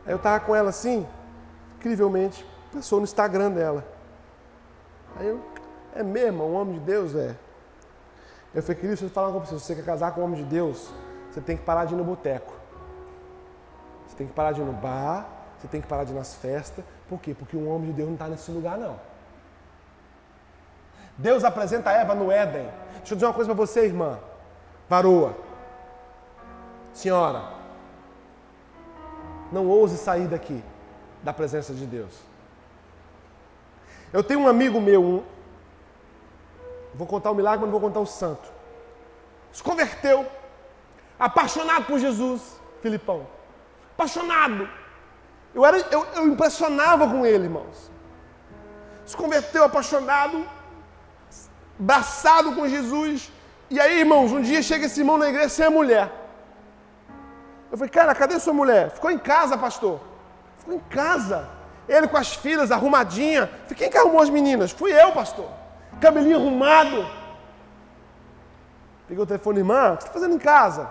[0.07, 1.05] Aí eu estava com ela assim,
[1.79, 3.85] incrivelmente, passou no Instagram dela.
[5.17, 5.41] Aí eu,
[5.97, 7.35] é mesmo, um homem de Deus, é.
[8.55, 10.43] Eu falei, querido, deixa eu falar uma coisa, se você quer casar com um homem
[10.43, 10.91] de Deus,
[11.31, 12.53] você tem que parar de ir no boteco.
[14.07, 15.29] Você tem que parar de ir no bar,
[15.59, 16.85] você tem que parar de ir nas festas.
[17.09, 17.33] Por quê?
[17.33, 18.99] Porque um homem de Deus não está nesse lugar, não.
[21.17, 22.69] Deus apresenta Eva no Éden.
[22.99, 24.19] Deixa eu dizer uma coisa para você, irmã.
[24.89, 25.37] Varoa.
[26.93, 27.43] Senhora.
[29.53, 30.65] Não ouse sair daqui
[31.23, 32.19] da presença de Deus.
[34.13, 35.23] Eu tenho um amigo meu, um,
[36.95, 38.49] vou contar o milagre, mas não vou contar o santo.
[39.53, 40.27] Se converteu,
[41.19, 43.27] apaixonado por Jesus, Filipão.
[43.95, 44.69] Apaixonado.
[45.55, 47.91] Eu, era, eu, eu impressionava com ele, irmãos.
[49.05, 50.47] Se converteu apaixonado,
[51.79, 53.33] abraçado com Jesus.
[53.69, 56.11] E aí, irmãos, um dia chega esse irmão na igreja sem a mulher.
[57.71, 58.91] Eu falei, cara, cadê sua mulher?
[58.91, 60.01] Ficou em casa, pastor.
[60.59, 61.49] Ficou em casa.
[61.89, 63.47] Ele com as filhas, arrumadinha.
[63.47, 64.71] Falei, quem que arrumou as meninas?
[64.71, 65.60] Fui eu, pastor.
[66.01, 67.07] Cabelinho arrumado.
[69.07, 70.91] Peguei o telefone, irmã, o que você está fazendo em casa?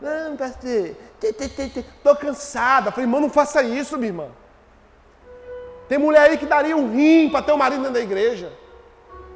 [0.00, 2.90] Não, estou cansada.
[2.90, 4.28] Falei, irmão, não faça isso, minha irmã.
[5.88, 8.52] Tem mulher aí que daria um rim para ter um marido dentro da igreja.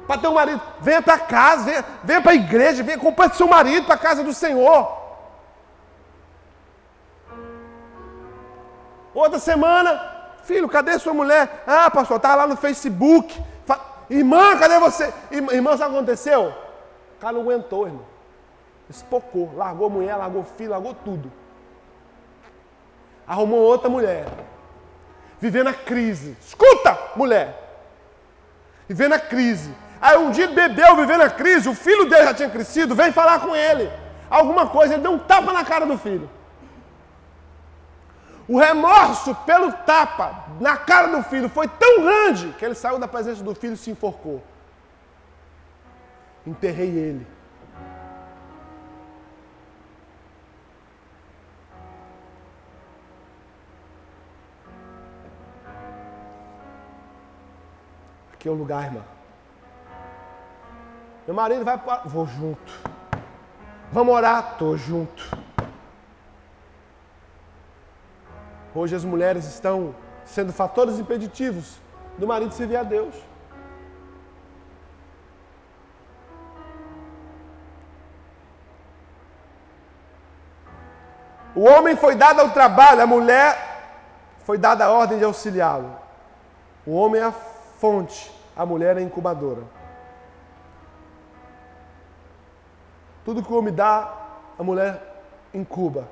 [0.07, 0.61] Para ter um marido.
[0.79, 4.23] Venha para casa, venha, venha para a igreja, venha acompanhar seu marido para a casa
[4.23, 5.05] do Senhor.
[9.13, 10.01] Outra semana,
[10.43, 11.63] filho, cadê sua mulher?
[11.65, 13.41] Ah, pastor, está lá no Facebook.
[14.09, 15.13] Irmã, cadê você?
[15.31, 16.53] Irmã, sabe o que aconteceu?
[17.17, 18.05] O cara não aguentou, irmão.
[18.89, 21.31] Espocou, largou a mulher, largou filho, largou tudo.
[23.27, 24.27] Arrumou outra mulher.
[25.39, 26.37] Vivendo a crise.
[26.39, 27.61] Escuta, mulher.
[28.87, 29.73] Vivendo a crise.
[30.01, 33.39] Aí um dia bebeu vivendo a crise, o filho dele já tinha crescido, vem falar
[33.39, 33.91] com ele.
[34.29, 36.29] Alguma coisa, ele deu um tapa na cara do filho.
[38.47, 43.07] O remorso pelo tapa na cara do filho foi tão grande que ele saiu da
[43.07, 44.43] presença do filho e se enforcou.
[46.45, 47.27] Enterrei ele.
[58.33, 59.01] Aqui é o lugar, irmã.
[61.25, 62.03] Meu marido vai para.
[62.03, 62.71] Vou junto.
[63.91, 64.55] Vamos orar?
[64.59, 65.44] Tô junto.
[68.75, 69.95] Hoje as mulheres estão
[70.25, 71.79] sendo fatores impeditivos
[72.17, 73.15] do marido servir a Deus.
[81.55, 83.57] O homem foi dado ao trabalho, a mulher
[84.43, 85.95] foi dada a ordem de auxiliá-lo.
[86.85, 89.63] O homem é a fonte, a mulher é a incubadora.
[93.23, 94.13] Tudo que o homem dá,
[94.59, 95.01] a mulher
[95.53, 96.09] incuba.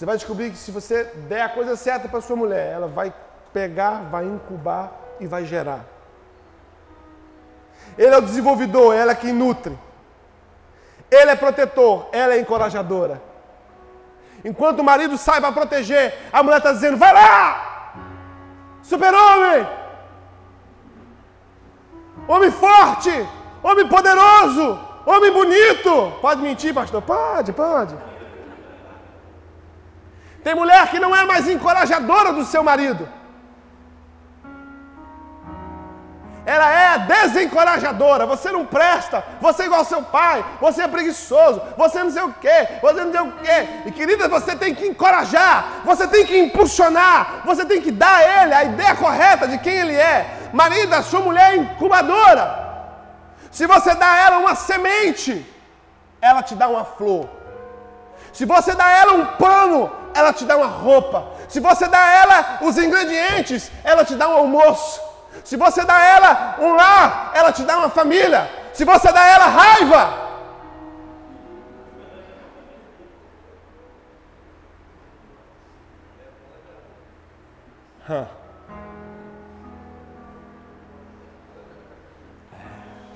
[0.00, 3.12] Você vai descobrir que se você der a coisa certa para sua mulher, ela vai
[3.52, 4.90] pegar, vai incubar
[5.20, 5.84] e vai gerar.
[7.98, 9.78] Ele é o desenvolvedor, ela é quem nutre.
[11.10, 13.20] Ele é protetor, ela é encorajadora.
[14.42, 17.92] Enquanto o marido sai para proteger, a mulher está dizendo: vai lá!
[18.82, 19.68] Super-homem!
[22.26, 23.28] Homem forte!
[23.62, 24.80] Homem poderoso!
[25.04, 26.12] Homem bonito!
[26.22, 27.02] Pode mentir, pastor?
[27.02, 28.09] Pode, pode.
[30.42, 33.08] Tem mulher que não é mais encorajadora do seu marido.
[36.46, 38.26] Ela é desencorajadora.
[38.26, 39.22] Você não presta.
[39.40, 40.44] Você é igual ao seu pai.
[40.60, 41.62] Você é preguiçoso.
[41.76, 42.68] Você não sei o quê.
[42.80, 43.68] Você não sei o quê.
[43.86, 45.82] E querida, você tem que encorajar.
[45.84, 47.42] Você tem que impulsionar.
[47.44, 50.48] Você tem que dar a ele a ideia correta de quem ele é.
[50.52, 52.68] Marido, a sua mulher é incubadora.
[53.50, 55.46] Se você dá a ela uma semente,
[56.20, 57.28] ela te dá uma flor.
[58.32, 61.28] Se você dá a ela um pano, ela te dá uma roupa.
[61.48, 65.00] Se você dá a ela os ingredientes, ela te dá um almoço.
[65.44, 68.48] Se você dá a ela um lar, ela te dá uma família.
[68.72, 70.30] Se você dá a ela raiva,
[78.10, 78.26] Huh.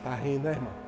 [0.04, 0.83] Tá rindo, né, irmão?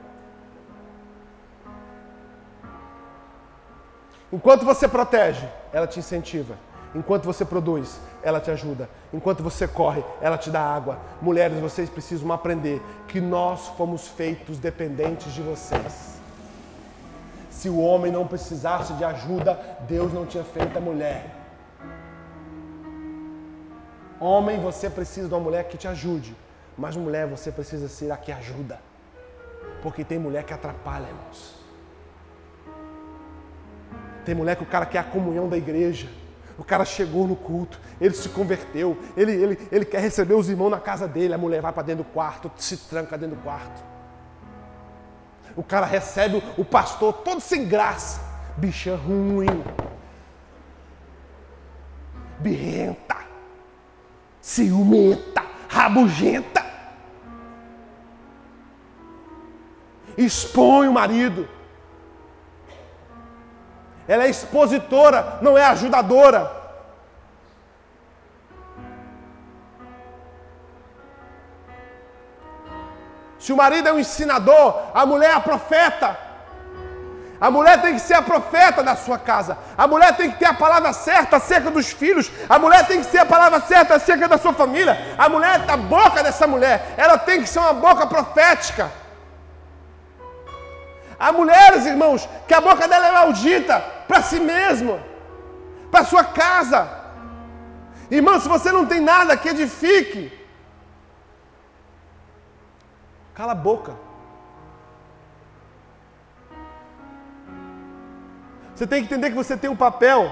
[4.32, 6.56] Enquanto você protege, ela te incentiva.
[6.94, 8.88] Enquanto você produz, ela te ajuda.
[9.12, 10.98] Enquanto você corre, ela te dá água.
[11.20, 16.16] Mulheres, vocês precisam aprender que nós fomos feitos dependentes de vocês.
[17.50, 19.58] Se o homem não precisasse de ajuda,
[19.88, 21.34] Deus não tinha feito a mulher.
[24.18, 26.34] Homem, você precisa de uma mulher que te ajude.
[26.76, 28.80] Mas mulher, você precisa ser a que ajuda.
[29.82, 31.55] Porque tem mulher que atrapalha, irmãos.
[34.26, 36.08] Tem mulher que o cara quer a comunhão da igreja.
[36.58, 40.70] O cara chegou no culto, ele se converteu, ele, ele, ele quer receber os irmãos
[40.70, 43.84] na casa dele, a mulher vai para dentro do quarto, se tranca dentro do quarto.
[45.54, 48.20] O cara recebe o pastor todo sem graça,
[48.56, 49.62] bicha ruim,
[52.40, 53.18] birrenta,
[54.40, 56.64] ciumenta, rabugenta.
[60.16, 61.55] Expõe o marido.
[64.08, 66.50] Ela é expositora, não é ajudadora.
[73.38, 76.18] Se o marido é um ensinador, a mulher é a profeta.
[77.40, 79.58] A mulher tem que ser a profeta da sua casa.
[79.76, 82.30] A mulher tem que ter a palavra certa acerca dos filhos.
[82.48, 85.14] A mulher tem que ser a palavra certa acerca da sua família.
[85.18, 88.90] A mulher, a boca dessa mulher, ela tem que ser uma boca profética.
[91.18, 94.98] Há mulheres, irmãos, que a boca dela é maldita para si mesma,
[95.90, 96.88] para sua casa.
[98.10, 100.32] Irmão, se você não tem nada que edifique,
[103.34, 103.94] cala a boca.
[108.74, 110.30] Você tem que entender que você tem um papel.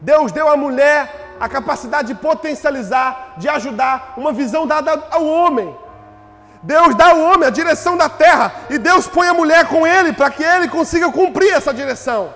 [0.00, 5.76] Deus deu à mulher a capacidade de potencializar, de ajudar, uma visão dada ao homem.
[6.62, 10.12] Deus dá ao homem a direção da terra e Deus põe a mulher com ele
[10.12, 12.34] para que ele consiga cumprir essa direção.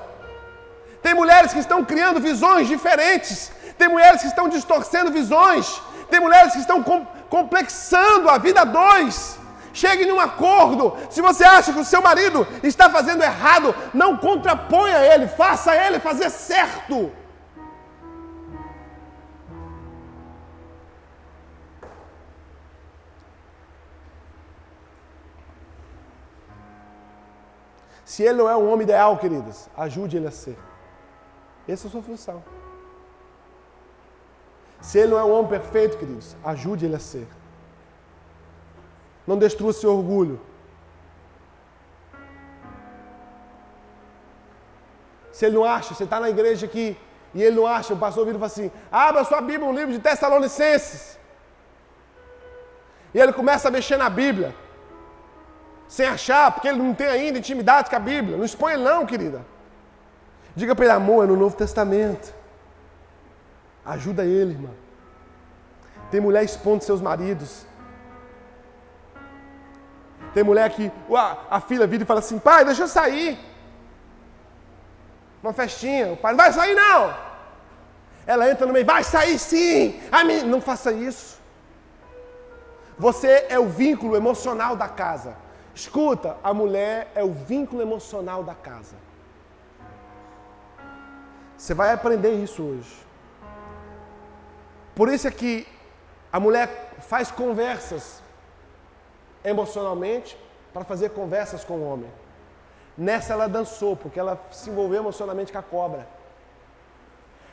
[1.02, 6.52] Tem mulheres que estão criando visões diferentes, tem mulheres que estão distorcendo visões, tem mulheres
[6.52, 9.38] que estão com, complexando a vida dois.
[9.72, 10.96] Chegue num acordo.
[11.10, 16.00] Se você acha que o seu marido está fazendo errado, não contraponha ele, faça ele
[16.00, 17.12] fazer certo.
[28.20, 30.54] Se ele não é um homem ideal, queridas, ajude ele a ser.
[31.66, 32.44] Essa é a sua função.
[34.82, 37.26] Se ele não é um homem perfeito, queridos, ajude ele a ser.
[39.26, 40.38] Não destrua seu orgulho.
[45.32, 46.98] Se ele não acha, você está na igreja aqui
[47.32, 49.94] e ele não acha, o pastor vira e fala assim: abra sua Bíblia, um livro
[49.94, 51.18] de Tessalonicenses.
[53.14, 54.54] E ele começa a mexer na Bíblia
[55.90, 58.36] sem achar, porque ele não tem ainda intimidade com a Bíblia.
[58.36, 59.44] Não expõe ele não, querida.
[60.54, 62.32] Diga para ele, amor, é no Novo Testamento.
[63.84, 64.70] Ajuda ele, irmã.
[66.08, 67.66] Tem mulher expondo seus maridos.
[70.32, 73.36] Tem mulher que a, a filha vira e fala assim, pai, deixa eu sair.
[75.42, 76.12] Uma festinha.
[76.12, 77.12] O pai, não vai sair não.
[78.28, 80.00] Ela entra no meio, vai sair sim.
[80.12, 81.40] A mim, não faça isso.
[82.96, 85.49] Você é o vínculo emocional da casa.
[85.80, 88.96] Escuta, a mulher é o vínculo emocional da casa.
[91.56, 92.94] Você vai aprender isso hoje.
[94.94, 95.66] Por isso é que
[96.30, 96.68] a mulher
[97.00, 98.22] faz conversas
[99.42, 100.36] emocionalmente
[100.70, 102.10] para fazer conversas com o homem.
[102.94, 106.06] Nessa ela dançou, porque ela se envolveu emocionalmente com a cobra.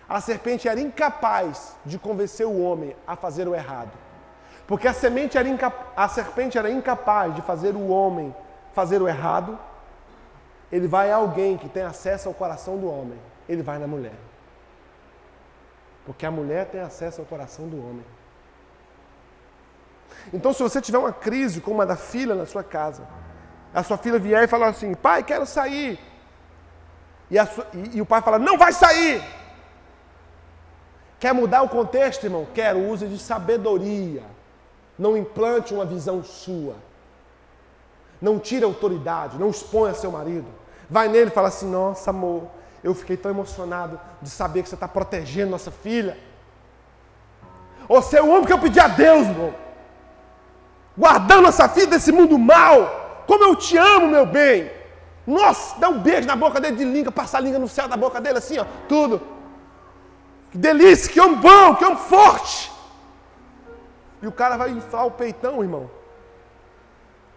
[0.09, 4.06] A serpente era incapaz de convencer o homem a fazer o errado.
[4.67, 8.35] Porque a, semente era a serpente era incapaz de fazer o homem
[8.77, 9.57] fazer o errado.
[10.71, 13.19] Ele vai a alguém que tem acesso ao coração do homem.
[13.49, 14.19] Ele vai na mulher.
[16.05, 18.05] Porque a mulher tem acesso ao coração do homem.
[20.31, 23.07] Então, se você tiver uma crise como a da filha na sua casa,
[23.73, 25.99] a sua filha vier e falar assim: pai, quero sair.
[27.31, 29.23] E, sua, e, e, o pai fala: não vai sair.
[31.19, 32.45] Quer mudar o contexto, irmão?
[32.53, 34.23] Quero, use de sabedoria.
[34.97, 36.75] Não implante uma visão sua.
[38.21, 40.47] Não tire autoridade, não exponha seu marido.
[40.89, 42.43] Vai nele e fala assim: nossa, amor,
[42.83, 46.17] eu fiquei tão emocionado de saber que você está protegendo nossa filha.
[47.87, 49.53] Você é o homem que eu pedi a Deus, irmão.
[50.97, 53.23] Guardando essa filha desse mundo mal.
[53.27, 54.71] Como eu te amo, meu bem.
[55.25, 57.97] Nossa, dá um beijo na boca dele de língua, passa a língua no céu da
[57.97, 59.21] boca dele assim, ó, tudo.
[60.51, 62.71] Que delícia, que homem bom, que homem forte.
[64.21, 65.89] E o cara vai inflar o peitão, irmão.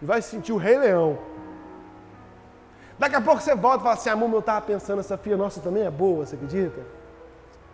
[0.01, 1.17] E vai sentir o rei leão.
[2.97, 5.59] Daqui a pouco você volta e fala assim, amor, eu estava pensando, essa filha nossa
[5.59, 6.81] também é boa, você acredita?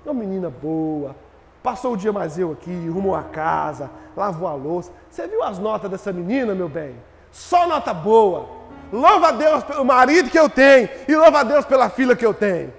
[0.05, 1.15] É uma menina boa.
[1.61, 4.91] Passou o dia mais eu aqui, arrumou a casa, lavou a louça.
[5.09, 6.95] Você viu as notas dessa menina, meu bem?
[7.29, 8.47] Só nota boa.
[8.91, 12.25] Louva a Deus pelo marido que eu tenho e louva a Deus pela filha que
[12.25, 12.73] eu tenho.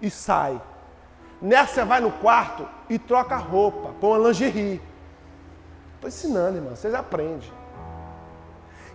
[0.00, 0.60] E sai.
[1.40, 4.80] Nessa você vai no quarto e troca a roupa, põe uma lingerie.
[6.04, 7.50] Estou ensinando, irmão, vocês aprendem.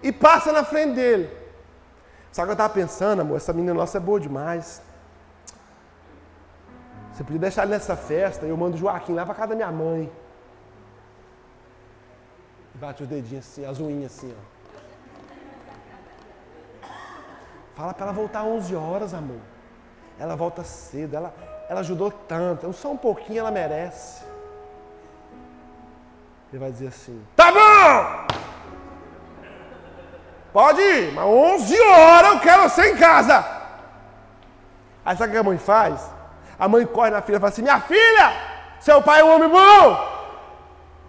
[0.03, 1.25] E passa na frente dele.
[1.25, 3.37] O que eu estava pensando, amor?
[3.37, 4.81] Essa menina nossa é boa demais.
[7.11, 9.55] Você podia deixar ele nessa festa e eu mando o Joaquim lá para casa da
[9.55, 10.11] minha mãe.
[12.75, 14.41] Bate os dedinhos assim, as unhas assim, ó.
[17.73, 19.41] Fala para ela voltar 11 horas, amor.
[20.19, 21.33] Ela volta cedo, ela,
[21.67, 24.28] ela ajudou tanto, só um pouquinho ela merece.
[26.51, 28.27] Ele vai dizer assim: Tá bom!
[30.51, 33.45] Pode ir, mas 11 horas eu quero você em casa.
[35.05, 36.09] Aí sabe o que a mãe faz?
[36.57, 38.33] A mãe corre na filha e fala assim: Minha filha,
[38.79, 40.19] seu pai é um homem bom.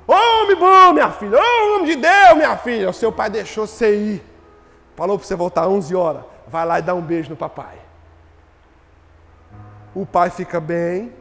[0.06, 1.38] Homem bom, minha filha.
[1.38, 2.90] Homem de Deus, minha filha.
[2.90, 4.26] O seu pai deixou você ir.
[4.96, 7.78] Falou para você voltar 11 horas vai lá e dá um beijo no papai.
[9.94, 11.12] O pai fica bem,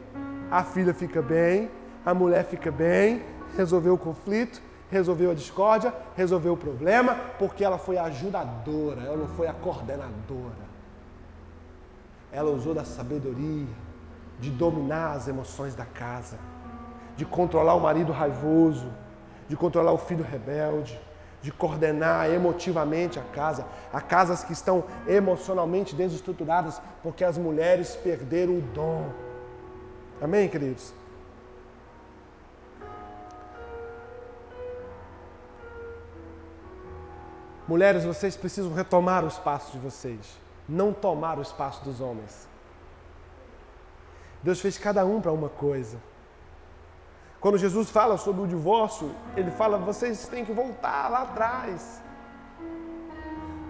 [0.50, 1.70] a filha fica bem,
[2.04, 3.22] a mulher fica bem,
[3.56, 9.16] resolveu o conflito, resolveu a discórdia, resolveu o problema, porque ela foi a ajudadora, ela
[9.16, 10.70] não foi a coordenadora.
[12.32, 13.66] Ela usou da sabedoria
[14.38, 16.38] de dominar as emoções da casa,
[17.16, 18.90] de controlar o marido raivoso,
[19.48, 20.98] de controlar o filho rebelde,
[21.42, 23.64] de coordenar emotivamente a casa.
[23.92, 29.06] Há casas que estão emocionalmente desestruturadas porque as mulheres perderam o dom.
[30.20, 30.99] Amém, queridos?
[37.70, 40.18] Mulheres, vocês precisam retomar o espaço de vocês,
[40.68, 42.48] não tomar o espaço dos homens.
[44.42, 45.96] Deus fez cada um para uma coisa.
[47.40, 52.02] Quando Jesus fala sobre o divórcio, ele fala: vocês têm que voltar lá atrás.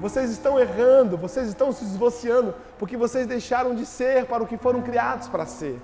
[0.01, 4.57] Vocês estão errando, vocês estão se divorciando porque vocês deixaram de ser para o que
[4.57, 5.79] foram criados para ser.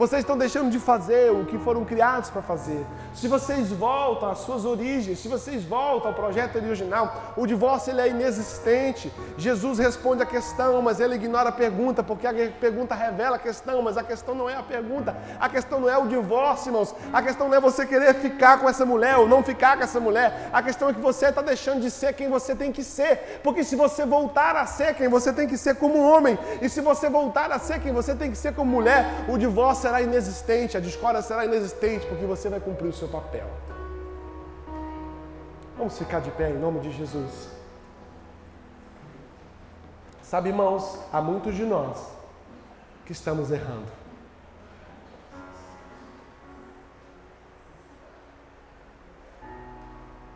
[0.00, 2.86] Vocês estão deixando de fazer o que foram criados para fazer.
[3.12, 8.00] Se vocês voltam às suas origens, se vocês voltam ao projeto original, o divórcio ele
[8.00, 9.12] é inexistente.
[9.36, 13.82] Jesus responde a questão, mas ele ignora a pergunta, porque a pergunta revela a questão,
[13.82, 15.14] mas a questão não é a pergunta.
[15.38, 16.94] A questão não é o divórcio, irmãos.
[17.12, 20.00] A questão não é você querer ficar com essa mulher ou não ficar com essa
[20.00, 20.48] mulher.
[20.50, 23.42] A questão é que você está deixando de ser quem você tem que ser.
[23.44, 26.80] Porque se você voltar a ser quem você tem que ser como homem, e se
[26.80, 30.76] você voltar a ser quem você tem que ser como mulher, o divórcio será inexistente,
[30.76, 33.48] a discórdia será inexistente, porque você vai cumprir o seu papel.
[35.76, 37.48] Vamos ficar de pé em nome de Jesus.
[40.22, 41.98] Sabe, irmãos, há muitos de nós
[43.04, 43.99] que estamos errando.